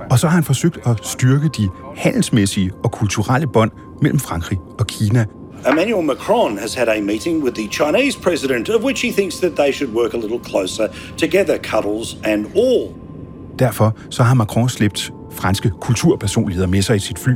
Og 0.09 0.19
så 0.19 0.27
har 0.27 0.35
han 0.35 0.43
forsøgt 0.43 0.77
at 0.85 1.05
styrke 1.05 1.49
de 1.57 1.69
handelsmæssige 1.95 2.71
og 2.83 2.91
kulturelle 2.91 3.47
bånd 3.47 3.71
mellem 4.01 4.19
Frankrig 4.19 4.57
og 4.79 4.87
Kina. 4.87 5.25
Emmanuel 5.69 6.05
Macron 6.05 6.57
has 6.57 6.73
had 6.73 6.87
a 6.87 7.01
meeting 7.01 7.43
with 7.43 7.55
the 7.55 7.67
Chinese 7.67 8.19
president, 8.19 8.69
of 8.69 8.83
which 8.83 9.05
he 9.05 9.11
thinks 9.11 9.37
that 9.37 9.51
they 9.55 9.71
should 9.71 9.95
work 9.95 10.13
a 10.13 10.17
little 10.17 10.39
closer 10.43 10.87
together, 11.17 11.57
cuddles 11.57 12.17
and 12.23 12.45
all. 12.55 12.93
Derfor 13.59 13.97
så 14.09 14.23
har 14.23 14.33
Macron 14.33 14.69
slæbt 14.69 15.11
franske 15.35 15.69
kulturpersonligheder 15.81 16.67
med 16.67 16.81
sig 16.81 16.95
i 16.95 16.99
sit 16.99 17.19
fly. 17.19 17.33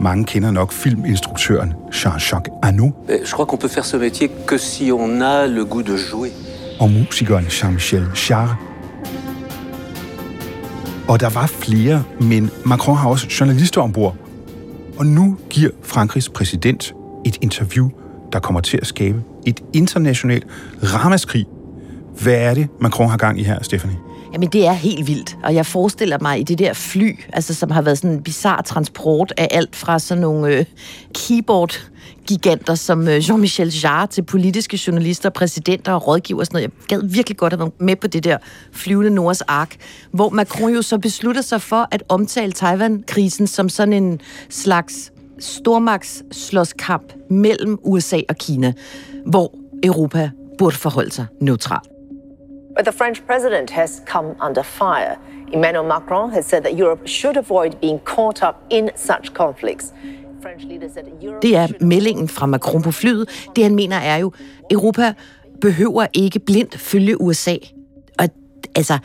Mange 0.00 0.24
kender 0.24 0.50
nok 0.50 0.72
filminstruktøren 0.72 1.74
Jean-Jacques 1.92 2.58
Annaud. 2.62 2.92
Je 3.08 3.30
crois 3.30 3.46
qu'on 3.46 3.58
peut 3.58 3.74
faire 3.74 3.86
ce 3.86 3.96
métier 3.96 4.28
que 4.46 4.58
si 4.58 4.92
on 4.92 5.22
a 5.22 5.46
le 5.46 5.64
goût 5.64 5.82
de 5.82 5.96
jouer. 6.10 6.30
Og 6.80 6.90
musikeren 6.90 7.44
Jean-Michel 7.44 8.30
Jarre. 8.30 8.56
Og 11.08 11.20
der 11.20 11.28
var 11.28 11.46
flere, 11.46 12.02
men 12.20 12.50
Macron 12.66 12.96
har 12.96 13.08
også 13.08 13.26
journalister 13.40 13.80
ombord. 13.80 14.16
Og 14.98 15.06
nu 15.06 15.36
giver 15.50 15.70
Frankrigs 15.82 16.28
præsident 16.28 16.94
et 17.26 17.38
interview, 17.40 17.90
der 18.32 18.38
kommer 18.38 18.60
til 18.60 18.78
at 18.82 18.86
skabe 18.86 19.22
et 19.46 19.60
internationalt 19.72 20.46
ramaskrig. 20.82 21.46
Hvad 22.22 22.34
er 22.34 22.54
det, 22.54 22.68
Macron 22.80 23.08
har 23.08 23.16
gang 23.16 23.40
i 23.40 23.42
her, 23.42 23.62
Stephanie? 23.62 23.96
Jamen, 24.32 24.48
det 24.48 24.66
er 24.66 24.72
helt 24.72 25.06
vildt. 25.06 25.38
Og 25.44 25.54
jeg 25.54 25.66
forestiller 25.66 26.18
mig 26.20 26.40
i 26.40 26.42
det 26.42 26.58
der 26.58 26.72
fly, 26.72 27.20
altså, 27.32 27.54
som 27.54 27.70
har 27.70 27.82
været 27.82 27.98
sådan 27.98 28.10
en 28.10 28.22
bizarre 28.22 28.62
transport 28.62 29.32
af 29.36 29.48
alt 29.50 29.76
fra 29.76 29.98
sådan 29.98 30.20
nogle 30.20 30.56
øh, 30.56 30.64
keyboard 31.14 31.80
giganter 32.26 32.74
som 32.74 33.08
øh, 33.08 33.16
Jean-Michel 33.16 33.80
Jarre 33.84 34.06
til 34.06 34.22
politiske 34.22 34.80
journalister, 34.86 35.30
præsidenter 35.30 35.92
og 35.92 36.06
rådgiver 36.06 36.40
og 36.40 36.46
sådan 36.46 36.56
noget. 36.56 36.70
Jeg 36.90 36.98
gad 36.98 37.08
virkelig 37.08 37.36
godt 37.36 37.52
at 37.52 37.58
være 37.58 37.70
med 37.80 37.96
på 37.96 38.06
det 38.06 38.24
der 38.24 38.38
flyvende 38.72 39.10
Nords 39.10 39.40
ark, 39.40 39.76
hvor 40.12 40.28
Macron 40.28 40.74
jo 40.74 40.82
så 40.82 40.98
beslutter 40.98 41.42
sig 41.42 41.62
for 41.62 41.88
at 41.90 42.02
omtale 42.08 42.52
Taiwan-krisen 42.52 43.46
som 43.46 43.68
sådan 43.68 43.92
en 43.92 44.20
slags 44.48 45.12
stormagtsslåskamp 45.38 47.12
mellem 47.30 47.78
USA 47.82 48.20
og 48.28 48.36
Kina, 48.36 48.72
hvor 49.26 49.54
Europa 49.84 50.30
burde 50.58 50.76
forholde 50.76 51.10
sig 51.10 51.26
neutralt. 51.40 51.97
But 52.78 52.84
the 52.84 52.92
French 52.92 53.26
president 53.26 53.70
has 53.70 54.02
come 54.06 54.36
under 54.40 54.62
fire. 54.62 55.16
Emmanuel 55.52 55.84
Macron 55.84 56.30
has 56.30 56.44
said 56.46 56.62
that 56.62 56.78
Europe 56.78 57.08
should 57.08 57.36
avoid 57.36 57.80
being 57.80 57.98
caught 57.98 58.40
up 58.48 58.56
in 58.70 58.90
such 58.96 59.32
conflicts. 59.34 59.92
Det 61.42 61.56
er 61.56 61.84
meldingen 61.84 62.28
fra 62.28 62.46
Macron 62.46 62.82
på 62.82 62.92
flyet. 62.92 63.28
Det 63.56 63.64
han 63.64 63.74
mener 63.74 63.96
er 63.96 64.16
jo, 64.16 64.32
Europa 64.70 65.12
behøver 65.60 66.06
ikke 66.14 66.38
blindt 66.38 66.78
følge 66.78 67.20
USA. 67.20 67.56
Og 68.18 68.28
altså, 68.74 68.98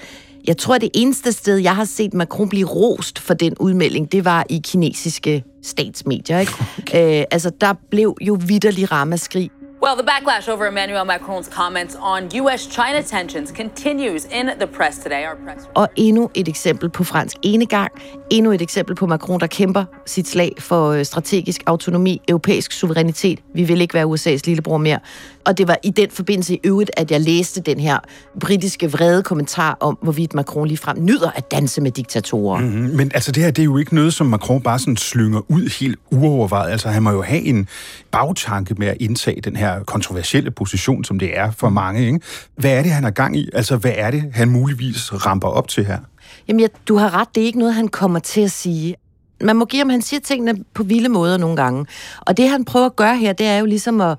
jeg 0.47 0.57
tror, 0.57 0.77
det 0.77 0.89
eneste 0.93 1.31
sted, 1.31 1.57
jeg 1.57 1.75
har 1.75 1.85
set 1.85 2.13
Macron 2.13 2.49
blive 2.49 2.67
rost 2.67 3.19
for 3.19 3.33
den 3.33 3.55
udmelding, 3.59 4.11
det 4.11 4.25
var 4.25 4.45
i 4.49 4.61
kinesiske 4.63 5.43
statsmedier. 5.63 6.39
Ikke? 6.39 6.53
Okay. 6.77 7.19
Øh, 7.19 7.25
altså, 7.31 7.51
der 7.61 7.73
blev 7.91 8.17
jo 8.21 8.37
vidderlig 8.47 8.91
ramaskrig. 8.91 9.51
Well, 9.85 9.97
the 9.97 10.07
backlash 10.13 10.47
over 10.47 10.65
Emmanuel 10.67 11.05
Macron's 11.05 11.49
comments 11.49 11.97
on 12.01 12.29
US-China 12.41 13.01
tensions 13.03 13.51
continues 13.51 14.25
in 14.25 14.45
the 14.59 14.67
press 14.67 14.97
today. 14.97 15.25
Our 15.27 15.35
press... 15.45 15.67
Og 15.75 15.89
endnu 15.95 16.29
et 16.35 16.47
eksempel 16.47 16.89
på 16.89 17.03
fransk 17.03 17.37
enegang. 17.41 17.91
Endnu 18.31 18.51
et 18.51 18.61
eksempel 18.61 18.95
på 18.95 19.07
Macron, 19.07 19.39
der 19.39 19.47
kæmper 19.47 19.85
sit 20.05 20.27
slag 20.27 20.51
for 20.59 20.91
øh, 20.91 21.05
strategisk 21.05 21.63
autonomi, 21.65 22.21
europæisk 22.27 22.71
suverænitet. 22.71 23.39
Vi 23.55 23.63
vil 23.63 23.81
ikke 23.81 23.93
være 23.93 24.05
USA's 24.05 24.39
lillebror 24.45 24.77
mere. 24.77 24.99
Og 25.45 25.57
det 25.57 25.67
var 25.67 25.77
i 25.83 25.89
den 25.89 26.09
forbindelse 26.11 26.55
i 26.55 26.59
øvrigt, 26.63 26.91
at 26.97 27.11
jeg 27.11 27.21
læste 27.21 27.61
den 27.61 27.79
her 27.79 27.99
britiske 28.39 28.91
vrede 28.91 29.23
kommentar 29.23 29.77
om, 29.79 29.97
hvorvidt 30.01 30.33
Macron 30.33 30.67
ligefrem 30.67 30.97
nyder 30.99 31.31
at 31.35 31.51
danse 31.51 31.81
med 31.81 31.91
diktatorer. 31.91 32.59
Mm-hmm. 32.59 32.95
Men 32.95 33.11
altså 33.13 33.31
det 33.31 33.43
her, 33.43 33.51
det 33.51 33.61
er 33.61 33.65
jo 33.65 33.77
ikke 33.77 33.95
noget, 33.95 34.13
som 34.13 34.27
Macron 34.27 34.61
bare 34.61 34.79
sådan 34.79 34.97
slynger 34.97 35.41
ud 35.47 35.79
helt 35.79 35.99
uovervejet. 36.11 36.71
Altså 36.71 36.89
han 36.89 37.03
må 37.03 37.11
jo 37.11 37.21
have 37.21 37.41
en 37.41 37.67
bagtanke 38.11 38.75
med 38.77 38.87
at 38.87 38.97
indtage 38.99 39.41
den 39.41 39.55
her 39.55 39.72
kontroversielle 39.79 40.51
position, 40.51 41.03
som 41.03 41.19
det 41.19 41.37
er 41.37 41.51
for 41.51 41.69
mange. 41.69 42.05
Ikke? 42.05 42.19
Hvad 42.55 42.71
er 42.71 42.81
det, 42.81 42.91
han 42.91 43.03
har 43.03 43.11
gang 43.11 43.37
i? 43.37 43.49
Altså 43.53 43.77
hvad 43.77 43.93
er 43.95 44.11
det, 44.11 44.23
han 44.33 44.49
muligvis 44.49 45.25
ramper 45.25 45.47
op 45.47 45.67
til 45.67 45.85
her? 45.85 45.99
Jamen, 46.47 46.59
ja, 46.59 46.67
du 46.87 46.97
har 46.97 47.13
ret. 47.13 47.27
Det 47.35 47.41
er 47.41 47.45
ikke 47.45 47.59
noget, 47.59 47.73
han 47.73 47.87
kommer 47.87 48.19
til 48.19 48.41
at 48.41 48.51
sige. 48.51 48.95
Man 49.41 49.55
må 49.55 49.65
give 49.65 49.79
ham, 49.79 49.89
han 49.89 50.01
siger 50.01 50.19
tingene 50.19 50.63
på 50.73 50.83
vilde 50.83 51.09
måder 51.09 51.37
nogle 51.37 51.55
gange. 51.55 51.85
Og 52.19 52.37
det, 52.37 52.49
han 52.49 52.65
prøver 52.65 52.85
at 52.85 52.95
gøre 52.95 53.17
her, 53.17 53.33
det 53.33 53.47
er 53.47 53.57
jo 53.57 53.65
ligesom 53.65 54.01
at 54.01 54.17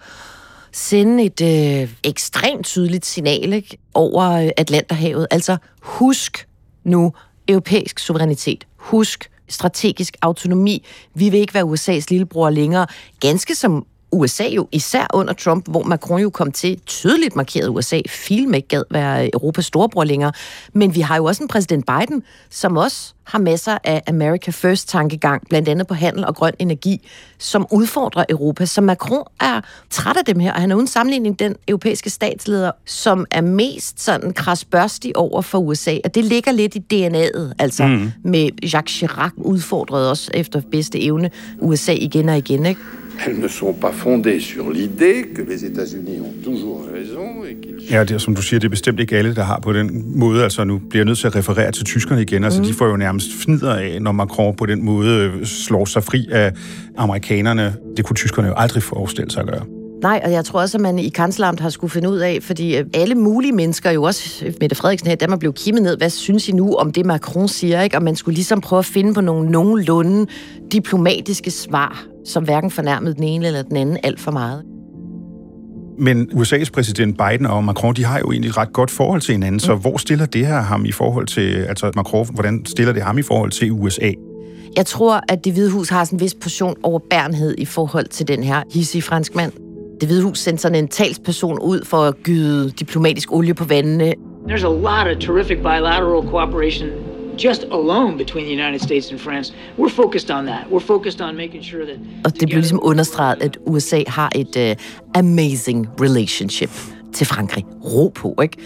sende 0.73 1.25
et 1.25 1.41
øh, 1.41 1.95
ekstremt 2.05 2.67
tydeligt 2.67 3.07
signal 3.07 3.53
ikke, 3.53 3.79
over 3.95 4.31
øh, 4.31 4.51
Atlanterhavet. 4.57 5.27
Altså, 5.31 5.57
husk 5.83 6.49
nu 6.85 7.13
europæisk 7.49 7.99
suverænitet. 7.99 8.67
Husk 8.77 9.31
strategisk 9.49 10.17
autonomi. 10.23 10.87
Vi 11.15 11.29
vil 11.29 11.41
ikke 11.41 11.55
være 11.55 11.65
USA's 11.65 12.07
lillebror 12.11 12.51
længere. 12.51 12.87
Ganske 13.21 13.55
som 13.55 13.87
USA 14.15 14.49
jo, 14.49 14.69
især 14.73 15.07
under 15.15 15.33
Trump, 15.33 15.69
hvor 15.69 15.83
Macron 15.83 16.21
jo 16.21 16.31
kom 16.31 16.53
til 16.53 16.81
tydeligt 16.87 17.37
markeret 17.37 17.69
USA, 17.69 18.01
film 18.09 18.55
ikke 18.55 18.69
gad 18.69 18.83
være 18.91 19.31
Europas 19.33 19.65
storebror 19.65 20.05
længere. 20.05 20.33
Men 20.73 20.95
vi 20.95 21.01
har 21.01 21.17
jo 21.17 21.25
også 21.25 21.43
en 21.43 21.49
præsident 21.49 21.87
Biden, 21.87 22.23
som 22.51 22.77
også 22.77 23.15
har 23.25 23.39
masser 23.39 23.79
af 23.85 24.03
America 24.07 24.51
First-tankegang, 24.51 25.43
blandt 25.49 25.69
andet 25.69 25.87
på 25.87 25.95
handel 25.95 26.27
og 26.27 26.35
grøn 26.35 26.53
energi, 26.59 27.09
som 27.39 27.67
udfordrer 27.71 28.25
Europa. 28.29 28.67
Så 28.67 28.81
Macron 28.81 29.25
er 29.41 29.61
træt 29.91 30.17
af 30.17 30.25
dem 30.25 30.41
her, 30.41 30.53
og 30.53 30.61
han 30.61 30.71
er 30.71 30.77
uden 30.77 30.87
sammenligning 30.87 31.39
den 31.39 31.57
europæiske 31.69 32.11
statsleder, 32.11 32.71
som 32.87 33.27
er 33.31 33.41
mest 33.41 34.03
sådan 34.03 34.33
krasbørstig 34.33 35.17
over 35.17 35.43
for 35.43 35.59
USA, 35.59 35.97
og 36.05 36.15
det 36.15 36.25
ligger 36.25 36.53
lidt 36.53 36.75
i 36.75 36.79
DNA'et, 36.95 37.53
altså 37.59 37.87
mm. 37.87 38.13
med 38.25 38.51
Jacques 38.63 38.97
Chirac 38.97 39.33
udfordrede 39.37 40.11
også 40.11 40.31
efter 40.35 40.61
bedste 40.71 41.03
evne 41.03 41.31
USA 41.61 41.93
igen 41.93 42.29
og 42.29 42.39
igen, 42.39 42.67
ikke? 42.67 42.81
Elles 43.27 43.41
ne 43.41 43.49
sont 43.49 43.73
pas 43.81 43.93
fondées 43.93 44.41
sur 44.41 44.71
l'idée 44.71 45.35
que 45.35 45.43
les 45.43 45.65
États-Unis 45.65 46.21
ont 46.21 46.45
toujours 46.45 46.81
raison 46.95 47.45
et 47.45 47.57
qu'ils... 47.63 47.91
Ja, 47.91 48.05
det 48.05 48.11
er, 48.11 48.19
som 48.19 48.35
du 48.35 48.43
siger, 48.43 48.61
det 48.61 48.67
er 48.67 48.71
bestemt 48.71 49.01
ikke 49.01 49.17
alle, 49.17 49.35
der 49.35 49.45
har 49.45 49.61
på 49.61 49.73
den 49.73 50.03
måde. 50.19 50.43
Altså, 50.43 50.65
nu 50.65 50.79
bliver 50.79 51.01
jeg 51.01 51.07
nødt 51.07 51.19
til 51.19 51.27
at 51.27 51.37
referere 51.37 51.73
til 51.73 51.85
tyskerne 51.85 52.23
igen. 52.23 52.45
Altså, 52.45 52.61
mm. 52.61 52.67
de 52.67 52.75
får 52.75 52.87
jo 52.87 52.97
nærmest 52.97 53.33
fnider 53.33 53.75
af, 53.75 54.03
når 54.03 54.13
Macron 54.13 54.57
på 54.57 54.67
den 54.67 54.85
måde 54.85 55.33
øh, 55.35 55.45
slår 55.45 55.85
sig 55.85 56.05
fri 56.05 56.29
af 56.33 56.53
amerikanerne. 56.97 57.75
Det 57.97 58.05
kunne 58.05 58.17
tyskerne 58.17 58.49
jo 58.49 58.55
aldrig 58.57 58.83
forestille 58.83 59.31
sig 59.31 59.43
at 59.43 59.49
gøre. 59.49 59.84
Nej, 60.05 60.21
og 60.25 60.33
jeg 60.33 60.45
tror 60.45 60.61
også, 60.61 60.77
at 60.77 60.81
man 60.81 60.99
i 60.99 61.09
kansleramt 61.09 61.61
har 61.61 61.71
skulle 61.71 61.91
finde 61.91 62.11
ud 62.11 62.19
af, 62.19 62.39
fordi 62.43 62.77
øh, 62.77 62.85
alle 62.95 63.15
mulige 63.15 63.53
mennesker, 63.53 63.91
jo 63.91 64.03
også 64.03 64.45
Mette 64.61 64.77
Frederiksen 64.77 65.09
her, 65.09 65.17
der 65.17 65.29
man 65.29 65.39
blev 65.39 65.53
kimmet 65.53 65.83
ned, 65.83 65.97
hvad 65.97 66.11
synes 66.11 66.49
I 66.49 66.53
nu 66.53 66.75
om 66.75 66.93
det, 66.93 67.07
Macron 67.07 67.49
siger, 67.49 67.83
ikke? 67.83 67.97
Og 67.97 68.03
man 68.03 68.17
skulle 68.17 68.35
ligesom 68.35 68.61
prøve 68.61 68.79
at 68.79 68.85
finde 68.85 69.15
på 69.15 69.21
nogle 69.21 69.51
nogenlunde 69.51 70.27
diplomatiske 70.73 71.51
svar, 71.51 72.05
som 72.25 72.45
hverken 72.45 72.71
fornærmede 72.71 73.15
den 73.15 73.23
ene 73.23 73.47
eller 73.47 73.63
den 73.63 73.77
anden 73.77 73.99
alt 74.03 74.21
for 74.21 74.31
meget. 74.31 74.63
Men 75.99 76.29
USA's 76.33 76.71
præsident 76.73 77.19
Biden 77.19 77.47
og 77.47 77.65
Macron, 77.65 77.95
de 77.95 78.05
har 78.05 78.19
jo 78.19 78.33
egentlig 78.33 78.49
et 78.49 78.57
ret 78.57 78.73
godt 78.73 78.91
forhold 78.91 79.21
til 79.21 79.33
hinanden, 79.33 79.55
mm. 79.55 79.59
så 79.59 79.75
hvor 79.75 79.97
stiller 79.97 80.27
det 80.27 80.47
her 80.47 80.61
ham 80.61 80.85
i 80.85 80.93
forhold 80.93 81.27
til, 81.27 81.55
altså 81.55 81.93
Macron, 81.97 82.27
hvordan 82.35 82.67
stiller 82.67 82.93
det 82.93 83.03
ham 83.03 83.19
i 83.19 83.23
forhold 83.23 83.51
til 83.51 83.73
USA? 83.73 84.13
Jeg 84.77 84.87
tror, 84.87 85.21
at 85.29 85.45
det 85.45 85.53
hvide 85.53 85.71
hus 85.71 85.89
har 85.89 86.05
sådan 86.05 86.17
en 86.17 86.21
vis 86.21 86.35
portion 86.35 86.77
overbærenhed 86.83 87.55
i 87.59 87.65
forhold 87.65 88.07
til 88.07 88.29
den 88.29 88.43
her 88.43 88.63
hissige 88.73 89.03
franskmand. 89.03 89.53
Det 90.01 90.09
hvide 90.09 90.23
hus 90.23 90.39
sendte 90.39 90.63
sådan 90.63 90.79
en 90.79 90.89
talsperson 90.89 91.59
ud 91.59 91.85
for 91.85 91.97
at 91.97 92.23
gyde 92.23 92.71
diplomatisk 92.71 93.33
olie 93.33 93.55
på 93.55 93.65
vandene. 93.65 94.15
There's 94.49 94.65
a 94.65 94.69
lot 94.69 95.17
of 95.17 95.19
terrific 95.21 95.57
bilateral 95.57 96.23
cooperation 96.23 96.91
just 97.45 97.65
alone 97.65 98.19
between 98.19 98.45
the 98.45 98.53
United 98.53 98.81
States 98.81 99.11
and 99.11 99.21
France. 99.21 99.53
We're 99.79 99.89
focused 99.89 100.31
on 100.31 100.47
that. 100.47 100.67
We're 100.71 100.87
focused 100.87 101.21
on 101.21 101.37
making 101.37 101.65
sure 101.65 101.85
that... 101.87 101.99
Og 102.25 102.41
det 102.41 102.49
bliver 102.49 102.61
ligesom 102.61 102.81
understreget, 102.83 103.43
at 103.43 103.59
USA 103.67 104.03
har 104.07 104.31
et 104.35 104.57
uh, 104.57 104.85
amazing 105.15 105.89
relationship 106.01 106.71
til 107.13 107.27
Frankrig. 107.27 107.65
Ro 107.85 108.09
på, 108.09 108.35
ikke? 108.43 108.57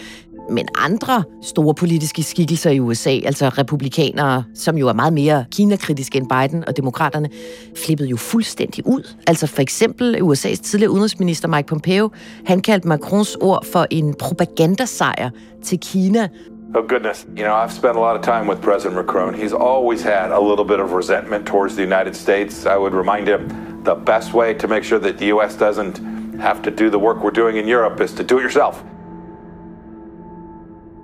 Men 0.51 0.67
andre 0.75 1.23
store 1.41 1.73
politiske 1.73 2.23
skikkelser 2.23 2.69
i 2.69 2.79
USA, 2.79 3.09
altså 3.09 3.49
republikanere, 3.49 4.43
som 4.55 4.77
jo 4.77 4.87
er 4.87 4.93
meget 4.93 5.13
mere 5.13 5.45
Kina-kritiske 5.51 6.17
end 6.17 6.27
Biden 6.29 6.67
og 6.67 6.77
demokraterne, 6.77 7.29
flippede 7.75 8.09
jo 8.09 8.17
fuldstændig 8.17 8.87
ud. 8.87 9.15
Altså 9.27 9.47
for 9.47 9.61
eksempel 9.61 10.15
USA's 10.15 10.61
tidligere 10.61 10.91
udenrigsminister 10.91 11.47
Mike 11.47 11.67
Pompeo, 11.67 12.09
han 12.45 12.61
kaldte 12.61 12.87
Macrons 12.87 13.35
ord 13.35 13.65
for 13.65 13.87
en 13.89 14.13
propagandasejr 14.13 15.29
til 15.63 15.79
Kina, 15.79 16.27
Oh, 16.75 16.83
goodness. 16.87 17.25
You 17.35 17.45
know, 17.45 17.55
I've 17.55 17.73
spent 17.73 17.97
a 17.97 17.99
lot 17.99 18.15
of 18.15 18.21
time 18.21 18.45
with 18.45 18.61
President 18.61 18.95
Macron. 18.95 19.33
He's 19.33 19.53
always 19.53 20.03
had 20.03 20.31
a 20.31 20.39
little 20.39 20.65
bit 20.65 20.79
of 20.79 20.93
resentment 20.93 21.47
towards 21.47 21.75
the 21.75 21.81
United 21.81 22.15
States. 22.15 22.67
I 22.67 22.77
would 22.77 22.93
remind 22.93 23.27
him 23.27 23.49
the 23.83 23.95
best 23.95 24.33
way 24.33 24.53
to 24.53 24.67
make 24.67 24.83
sure 24.83 24.99
that 24.99 25.17
the 25.17 25.25
U.S. 25.33 25.55
doesn't 25.55 25.97
have 26.39 26.61
to 26.61 26.71
do 26.71 26.91
the 26.91 26.99
work 26.99 27.23
we're 27.23 27.31
doing 27.31 27.57
in 27.57 27.67
Europe 27.67 27.99
is 27.99 28.13
to 28.13 28.23
do 28.23 28.37
it 28.37 28.43
yourself. 28.43 28.83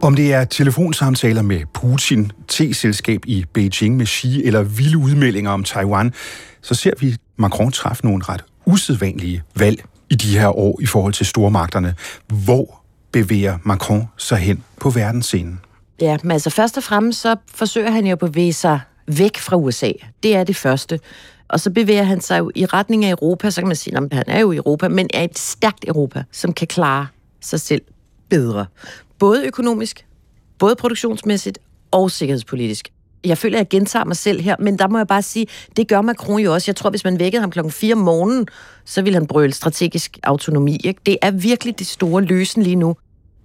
Om 0.06 0.16
det 0.16 0.34
er 0.34 0.46
telefonsamtaler 0.46 1.42
med 1.42 1.62
Putin, 1.74 2.32
T-selskab 2.48 3.22
i 3.26 3.46
Beijing 3.54 3.98
med 3.98 4.06
Xi 4.06 4.44
eller 4.44 4.64
vilde 4.64 4.98
udmeldinger 4.98 5.52
om 5.52 5.64
Taiwan, 5.64 6.14
så 6.62 6.76
ser 6.76 6.92
vi 7.00 7.16
Macron 7.38 7.72
træffe 7.72 8.06
nogle 8.06 8.24
ret 8.24 8.44
usædvanlige 8.66 9.44
valg 9.56 9.84
i 10.10 10.16
de 10.16 10.40
her 10.40 10.48
år 10.58 10.80
i 10.82 10.86
forhold 10.86 11.14
til 11.14 11.26
stormagterne. 11.26 11.96
Hvor 12.28 12.82
bevæger 13.12 13.58
Macron 13.64 14.08
sig 14.18 14.38
hen 14.38 14.64
på 14.80 14.90
verdensscenen? 14.90 15.60
Ja, 16.02 16.18
men 16.24 16.32
altså 16.32 16.50
først 16.50 16.78
og 16.78 16.84
fremmest 16.84 17.22
så 17.22 17.36
forsøger 17.56 17.92
han 17.92 18.06
jo 18.06 18.12
at 18.12 18.20
bevæge 18.20 18.54
sig 18.54 18.80
væk 19.08 19.38
fra 19.38 19.56
USA. 19.58 19.92
Det 20.24 20.36
er 20.36 20.44
det 20.44 20.56
første. 20.56 21.00
Og 21.48 21.60
så 21.60 21.70
bevæger 21.70 22.04
han 22.04 22.22
sig 22.22 22.40
jo 22.40 22.52
i 22.56 22.66
retning 22.66 23.06
af 23.06 23.12
Europa, 23.12 23.50
så 23.50 23.62
kan 23.62 23.68
man 23.68 23.76
sige, 23.76 23.98
at 23.98 24.14
han 24.14 24.24
er 24.28 24.40
jo 24.40 24.52
i 24.52 24.56
Europa, 24.56 24.88
men 24.88 25.08
er 25.14 25.24
et 25.24 25.38
stærkt 25.38 25.86
Europa, 25.88 26.24
som 26.32 26.54
kan 26.54 26.68
klare 26.68 27.08
sig 27.42 27.62
selv 27.62 27.82
bedre. 28.30 28.66
Både 29.20 29.46
økonomisk, 29.46 30.06
både 30.60 30.76
produktionsmæssigt 30.76 31.60
og 31.92 32.12
sikkerhedspolitisk. 32.12 32.90
Jeg 33.26 33.38
føler, 33.38 33.58
at 33.58 33.60
jeg 33.60 33.70
gentager 33.70 34.06
mig 34.06 34.18
selv 34.18 34.42
her, 34.42 34.56
men 34.60 34.80
der 34.80 34.88
må 34.88 34.98
jeg 34.98 35.08
bare 35.08 35.22
sige, 35.22 35.48
det 35.78 35.88
gør 35.88 36.02
Macron 36.02 36.40
jo 36.40 36.54
også. 36.54 36.72
Jeg 36.72 36.76
tror, 36.76 36.90
hvis 36.90 37.04
man 37.04 37.20
vækkede 37.20 37.42
ham 37.42 37.52
klokken 37.52 37.72
4 37.72 37.94
om 37.94 38.00
morgenen, 38.00 38.48
så 38.86 39.02
ville 39.02 39.20
han 39.20 39.28
brøle 39.28 39.54
strategisk 39.54 40.20
autonomi. 40.24 40.78
Ikke? 40.84 41.00
Det 41.06 41.18
er 41.22 41.32
virkelig 41.32 41.80
det 41.80 41.88
store 41.88 42.24
løsen 42.24 42.64
lige 42.64 42.76
nu. 42.76 42.96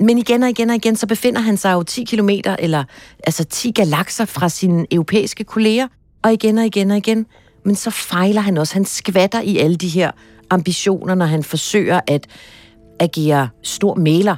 Men 0.00 0.18
igen 0.18 0.42
og 0.42 0.48
igen 0.48 0.70
og 0.70 0.76
igen, 0.76 0.96
så 0.96 1.06
befinder 1.06 1.40
han 1.40 1.56
sig 1.56 1.72
jo 1.72 1.82
10 1.82 2.04
kilometer, 2.04 2.56
eller 2.58 2.84
altså 3.24 3.44
10 3.44 3.70
galakser 3.70 4.24
fra 4.24 4.48
sine 4.48 4.86
europæiske 4.90 5.44
kolleger. 5.44 5.88
Og 6.22 6.32
igen 6.32 6.58
og 6.58 6.66
igen 6.66 6.90
og 6.90 6.96
igen. 6.96 7.26
Men 7.64 7.76
så 7.76 7.90
fejler 7.90 8.40
han 8.40 8.58
også. 8.58 8.74
Han 8.74 8.84
skvatter 8.84 9.40
i 9.40 9.58
alle 9.58 9.76
de 9.76 9.88
her 9.88 10.10
ambitioner, 10.50 11.14
når 11.14 11.26
han 11.26 11.44
forsøger 11.44 12.00
at 12.06 12.26
agere 13.00 13.48
stor 13.62 13.94
maler. 13.94 14.36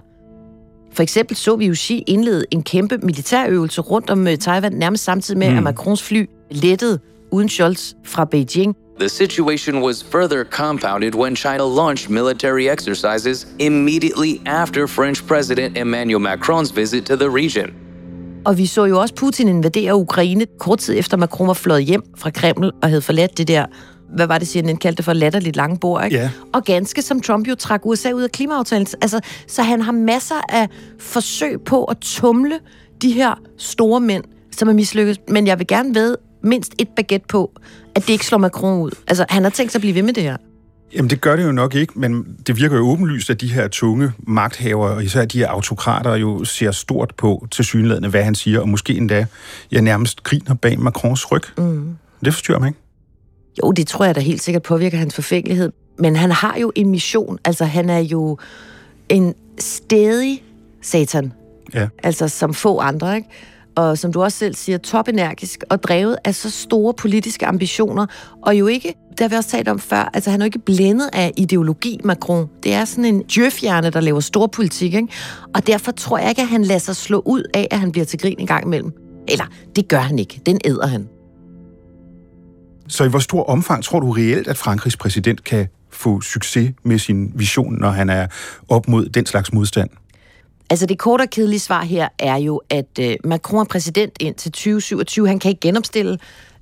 For 0.93 1.03
eksempel 1.03 1.37
så 1.37 1.57
vi 1.57 1.67
jo 1.67 1.75
Xi 1.75 2.05
indlede 2.07 2.45
en 2.51 2.63
kæmpe 2.63 2.99
militærøvelse 2.99 3.81
rundt 3.81 4.11
om 4.11 4.29
øh, 4.29 4.39
Taiwan, 4.39 4.73
nærmest 4.73 5.05
samtidig 5.05 5.39
med, 5.39 5.51
mm. 5.51 5.57
at 5.57 5.63
Macrons 5.63 6.03
fly 6.03 6.25
lettede 6.51 6.99
uden 7.31 7.49
Scholz 7.49 7.93
fra 8.05 8.25
Beijing. 8.25 8.77
The 8.99 9.09
situation 9.09 9.83
was 9.83 10.05
further 10.05 10.45
compounded 10.45 11.15
when 11.15 11.37
China 11.37 11.65
launched 11.65 12.11
military 12.11 12.69
exercises 12.69 13.47
immediately 13.59 14.41
after 14.47 14.87
French 14.87 15.27
President 15.27 15.79
Emmanuel 15.79 16.21
Macron's 16.21 16.77
visit 16.77 17.07
to 17.07 17.17
the 17.17 17.29
region. 17.29 17.71
Og 18.45 18.59
vi 18.59 18.67
så 18.67 18.85
jo 18.85 19.01
også 19.01 19.15
Putin 19.15 19.49
invadere 19.49 19.97
Ukraine 19.97 20.47
kort 20.59 20.79
tid 20.79 20.99
efter 20.99 21.17
Macron 21.17 21.49
var 21.49 21.55
fløjet 21.55 21.85
hjem 21.85 22.03
fra 22.17 22.31
Kreml 22.31 22.71
og 22.83 22.89
havde 22.89 23.03
forladt 23.03 23.39
det 23.39 23.49
der 23.49 23.67
hvad 24.15 24.27
var 24.27 24.39
det, 24.39 24.67
han 24.67 24.77
kaldte 24.77 24.97
det 24.97 25.05
for 25.05 25.13
latterligt 25.13 25.57
lange 25.57 25.79
bord, 25.79 26.05
ikke? 26.05 26.17
Ja. 26.17 26.31
Og 26.53 26.65
ganske 26.65 27.03
som 27.03 27.21
Trump 27.21 27.49
jo 27.49 27.55
trak 27.55 27.87
USA 27.87 28.13
ud 28.13 28.23
af 28.23 28.31
klimaaftalen. 28.31 28.87
Altså, 29.03 29.21
så 29.47 29.63
han 29.63 29.81
har 29.81 29.93
masser 29.93 30.41
af 30.49 30.69
forsøg 30.99 31.61
på 31.61 31.85
at 31.85 31.97
tumle 32.01 32.59
de 33.03 33.13
her 33.13 33.41
store 33.59 34.01
mænd, 34.01 34.25
som 34.57 34.69
er 34.69 34.73
mislykket. 34.73 35.19
Men 35.29 35.47
jeg 35.47 35.59
vil 35.59 35.67
gerne 35.67 35.95
ved 35.95 36.17
mindst 36.43 36.75
et 36.79 36.89
baguette 36.97 37.27
på, 37.29 37.53
at 37.95 38.03
det 38.03 38.11
ikke 38.11 38.27
slår 38.27 38.39
Macron 38.39 38.81
ud. 38.81 38.91
Altså, 39.07 39.27
han 39.29 39.43
har 39.43 39.51
tænkt 39.51 39.73
sig 39.73 39.79
at 39.79 39.81
blive 39.81 39.95
ved 39.95 40.03
med 40.03 40.13
det 40.13 40.23
her. 40.23 40.37
Jamen, 40.95 41.11
det 41.11 41.21
gør 41.21 41.37
det 41.37 41.45
jo 41.45 41.53
nok 41.53 41.75
ikke, 41.75 41.93
men 41.97 42.27
det 42.47 42.57
virker 42.57 42.77
jo 42.77 42.83
åbenlyst, 42.83 43.31
at 43.31 43.41
de 43.41 43.53
her 43.53 43.69
tunge 43.69 44.13
magthavere, 44.19 44.95
og 44.95 45.05
især 45.05 45.25
de 45.25 45.39
her 45.39 45.49
autokrater, 45.49 46.15
jo 46.15 46.45
ser 46.45 46.71
stort 46.71 47.15
på 47.17 47.47
til 47.51 47.65
synlædende, 47.65 48.09
hvad 48.09 48.23
han 48.23 48.35
siger, 48.35 48.61
og 48.61 48.69
måske 48.69 48.95
endda 48.95 49.27
ja, 49.73 49.81
nærmest 49.81 50.23
griner 50.23 50.55
bag 50.55 50.81
Macrons 50.81 51.33
ryg. 51.33 51.43
Mm. 51.59 51.97
Det 52.25 52.35
forstyrrer 52.35 52.59
mig 52.59 52.69
ikke. 52.69 52.82
Jo, 53.59 53.73
det 53.73 53.87
tror 53.87 54.05
jeg 54.05 54.15
da 54.15 54.21
helt 54.21 54.43
sikkert 54.43 54.63
påvirker 54.63 54.99
hans 54.99 55.15
forfængelighed. 55.15 55.73
Men 55.99 56.17
han 56.17 56.31
har 56.31 56.59
jo 56.59 56.73
en 56.75 56.91
mission. 56.91 57.39
Altså, 57.45 57.65
han 57.65 57.91
er 57.91 57.99
jo 57.99 58.39
en 59.09 59.35
stedig 59.59 60.45
satan. 60.83 61.33
Ja. 61.75 61.89
Altså, 62.03 62.29
som 62.29 62.55
få 62.55 62.79
andre, 62.79 63.17
ikke? 63.17 63.29
Og 63.75 63.99
som 63.99 64.13
du 64.13 64.23
også 64.23 64.39
selv 64.39 64.55
siger, 64.55 64.79
topenergisk 64.79 65.65
og 65.71 65.83
drevet 65.83 66.17
af 66.25 66.35
så 66.35 66.51
store 66.51 66.95
politiske 66.95 67.47
ambitioner. 67.47 68.07
Og 68.43 68.59
jo 68.59 68.67
ikke, 68.67 68.95
det 69.11 69.21
har 69.21 69.29
vi 69.29 69.35
også 69.35 69.51
talt 69.51 69.69
om 69.69 69.79
før, 69.79 70.11
altså 70.15 70.31
han 70.31 70.41
er 70.41 70.45
jo 70.45 70.47
ikke 70.47 70.59
blændet 70.59 71.11
af 71.13 71.33
ideologi, 71.37 72.01
Macron. 72.05 72.49
Det 72.63 72.73
er 72.73 72.85
sådan 72.85 73.05
en 73.05 73.23
djøfhjerne, 73.23 73.91
der 73.91 74.01
laver 74.01 74.21
stor 74.21 74.47
politik, 74.47 74.95
ikke? 74.95 75.09
Og 75.55 75.67
derfor 75.67 75.93
tror 75.93 76.19
jeg 76.19 76.29
ikke, 76.29 76.43
at 76.43 76.49
han 76.49 76.63
lader 76.63 76.81
sig 76.81 76.97
slå 76.97 77.23
ud 77.27 77.43
af, 77.55 77.69
at 77.71 77.79
han 77.79 77.93
bliver 77.93 78.05
til 78.05 78.19
grin 78.19 78.37
en 78.39 78.47
gang 78.47 78.67
imellem. 78.67 78.93
Eller, 79.29 79.45
det 79.77 79.89
gør 79.89 79.99
han 79.99 80.19
ikke. 80.19 80.41
Den 80.47 80.61
æder 80.65 80.87
han. 80.87 81.09
Så 82.93 83.05
i 83.05 83.09
hvor 83.09 83.19
stor 83.19 83.45
omfang 83.45 83.85
tror 83.85 84.01
du 84.01 84.11
reelt, 84.11 84.49
at 84.49 84.59
Frankrigs 84.59 84.97
præsident 84.97 85.45
kan 85.45 85.69
få 85.91 86.21
succes 86.21 86.73
med 86.83 86.99
sin 86.99 87.33
vision, 87.35 87.81
når 87.81 87.91
han 87.91 88.11
er 88.11 88.27
op 88.69 88.89
mod 88.89 89.09
den 89.09 89.27
slags 89.27 89.53
modstand? 89.53 89.91
Altså 90.71 90.87
det 90.87 90.99
korte 90.99 91.23
og 91.23 91.31
kedelige 91.31 91.61
svar 91.61 91.85
her 91.85 92.09
er 92.19 92.37
jo, 92.37 92.63
at 92.71 92.99
øh, 93.01 93.17
Macron 93.25 93.61
er 93.61 93.65
præsident 93.65 94.13
indtil 94.21 94.53
2027. 94.53 95.29
Han 95.29 95.39
kan 95.39 95.49
ikke 95.49 95.61
genopstille, 95.61 96.19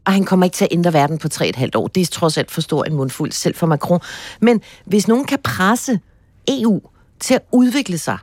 og 0.07 0.12
han 0.12 0.25
kommer 0.25 0.47
ikke 0.47 0.55
til 0.55 0.64
at 0.64 0.69
ændre 0.73 0.93
verden 0.93 1.19
på 1.19 1.29
3,5 1.35 1.69
år. 1.75 1.87
Det 1.87 2.01
er 2.01 2.07
trods 2.07 2.38
alt 2.38 2.51
for 2.51 2.61
stor 2.61 2.85
en 2.85 2.95
mundfuld, 2.95 3.33
selv 3.33 3.55
for 3.55 3.66
Macron. 3.66 4.01
Men 4.40 4.61
hvis 4.85 5.09
nogen 5.09 5.25
kan 5.25 5.38
presse 5.45 6.01
EU 6.49 6.81
til 7.21 7.35
at 7.35 7.43
udvikle 7.53 7.99
sig 7.99 8.19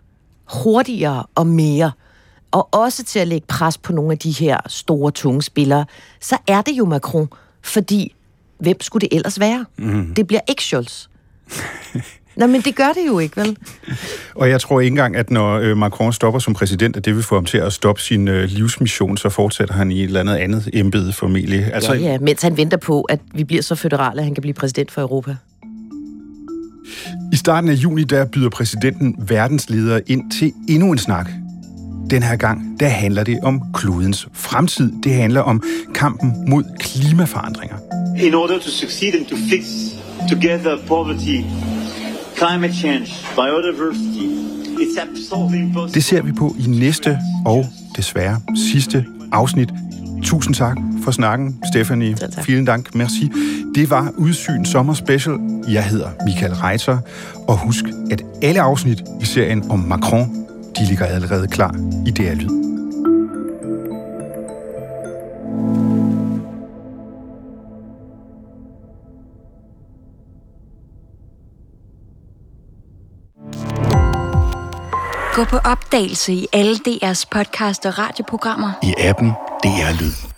hurtigere 0.45 1.25
og 1.35 1.47
mere, 1.47 1.91
og 2.51 2.73
også 2.73 3.03
til 3.03 3.19
at 3.19 3.27
lægge 3.27 3.47
pres 3.47 3.77
på 3.77 3.93
nogle 3.93 4.11
af 4.11 4.17
de 4.17 4.31
her 4.31 4.57
store, 4.67 5.11
tunge 5.11 5.41
spillere, 5.41 5.85
så 6.21 6.37
er 6.47 6.61
det 6.61 6.71
jo 6.71 6.85
Macron. 6.85 7.29
Fordi, 7.61 8.15
hvem 8.59 8.81
skulle 8.81 9.07
det 9.07 9.15
ellers 9.15 9.39
være? 9.39 9.65
Mm. 9.77 10.13
Det 10.15 10.27
bliver 10.27 10.41
ikke 10.49 10.63
Scholz. 10.63 11.07
Nå, 12.37 12.47
men 12.47 12.61
det 12.61 12.75
gør 12.75 12.87
det 12.93 13.07
jo 13.07 13.19
ikke, 13.19 13.37
vel? 13.37 13.57
Og 14.35 14.49
jeg 14.49 14.61
tror 14.61 14.79
ikke 14.79 14.91
engang, 14.91 15.15
at 15.15 15.31
når 15.31 15.59
øh, 15.59 15.77
Macron 15.77 16.13
stopper 16.13 16.39
som 16.39 16.53
præsident, 16.53 16.97
at 16.97 17.05
det 17.05 17.15
vil 17.15 17.23
få 17.23 17.35
ham 17.35 17.45
til 17.45 17.57
at 17.57 17.73
stoppe 17.73 18.01
sin 18.01 18.27
øh, 18.27 18.43
livsmission, 18.43 19.17
så 19.17 19.29
fortsætter 19.29 19.73
han 19.73 19.91
i 19.91 19.99
et 19.99 20.03
eller 20.03 20.19
andet 20.19 20.35
andet 20.35 20.69
embede 20.73 21.13
formentlig. 21.13 21.73
Altså, 21.73 21.93
ja, 21.93 21.99
ja, 21.99 22.17
mens 22.19 22.41
han 22.41 22.57
venter 22.57 22.77
på, 22.77 23.01
at 23.01 23.19
vi 23.33 23.43
bliver 23.43 23.61
så 23.61 23.75
føderale, 23.75 24.19
at 24.19 24.25
han 24.25 24.35
kan 24.35 24.41
blive 24.41 24.53
præsident 24.53 24.91
for 24.91 25.01
Europa. 25.01 25.35
I 27.33 27.35
starten 27.35 27.69
af 27.69 27.73
juni, 27.73 28.03
der 28.03 28.25
byder 28.25 28.49
præsidenten 28.49 29.15
verdensledere 29.17 30.01
ind 30.07 30.31
til 30.31 30.53
endnu 30.69 30.91
en 30.91 30.97
snak. 30.97 31.29
Den 32.09 32.23
her 32.23 32.35
gang, 32.35 32.79
der 32.79 32.87
handler 32.87 33.23
det 33.23 33.39
om 33.43 33.61
klodens 33.73 34.27
fremtid. 34.33 34.91
Det 35.03 35.13
handler 35.13 35.41
om 35.41 35.63
kampen 35.95 36.49
mod 36.49 36.63
klimaforandringer. 36.79 37.75
In 38.23 38.33
order 38.33 38.59
to 38.59 38.69
succeed 38.69 39.13
and 39.15 39.25
to 39.25 39.35
fix 39.49 39.65
together 40.29 40.77
poverty, 40.87 41.41
climate 42.37 42.73
change, 42.73 43.07
biodiversity, 43.35 44.27
it's 44.79 45.01
absolutely 45.01 45.57
impossible. 45.57 45.93
Det 45.93 46.03
ser 46.03 46.21
vi 46.21 46.31
på 46.31 46.55
i 46.59 46.67
næste 46.67 47.17
og 47.45 47.65
desværre 47.97 48.41
sidste 48.71 49.05
afsnit. 49.31 49.69
Tusind 50.23 50.55
tak 50.55 50.77
for 51.03 51.11
snakken, 51.11 51.59
Stephanie. 51.73 52.17
Vielen 52.47 52.65
Dank, 52.65 52.95
merci. 52.95 53.31
Det 53.75 53.89
var 53.89 54.13
Udsyn 54.17 54.65
Sommer 54.65 54.93
Special. 54.93 55.37
Jeg 55.69 55.83
hedder 55.85 56.09
Michael 56.25 56.53
Reiter. 56.53 56.97
Og 57.47 57.57
husk, 57.57 57.85
at 58.11 58.21
alle 58.41 58.61
afsnit 58.61 59.03
i 59.21 59.25
serien 59.25 59.71
om 59.71 59.79
Macron, 59.79 60.36
de 60.79 60.85
ligger 60.85 61.05
allerede 61.05 61.47
klar 61.47 61.75
i 62.05 62.11
DR 62.11 62.33
Lyd. 62.33 62.67
Gå 75.33 75.43
på 75.43 75.57
opdagelse 75.57 76.33
i 76.33 76.47
alle 76.53 76.75
DR's 76.87 77.25
podcast 77.31 77.85
og 77.85 77.97
radioprogrammer. 77.97 78.71
I 78.83 78.93
appen 78.97 79.29
DR 79.63 80.01
Lyd. 80.01 80.36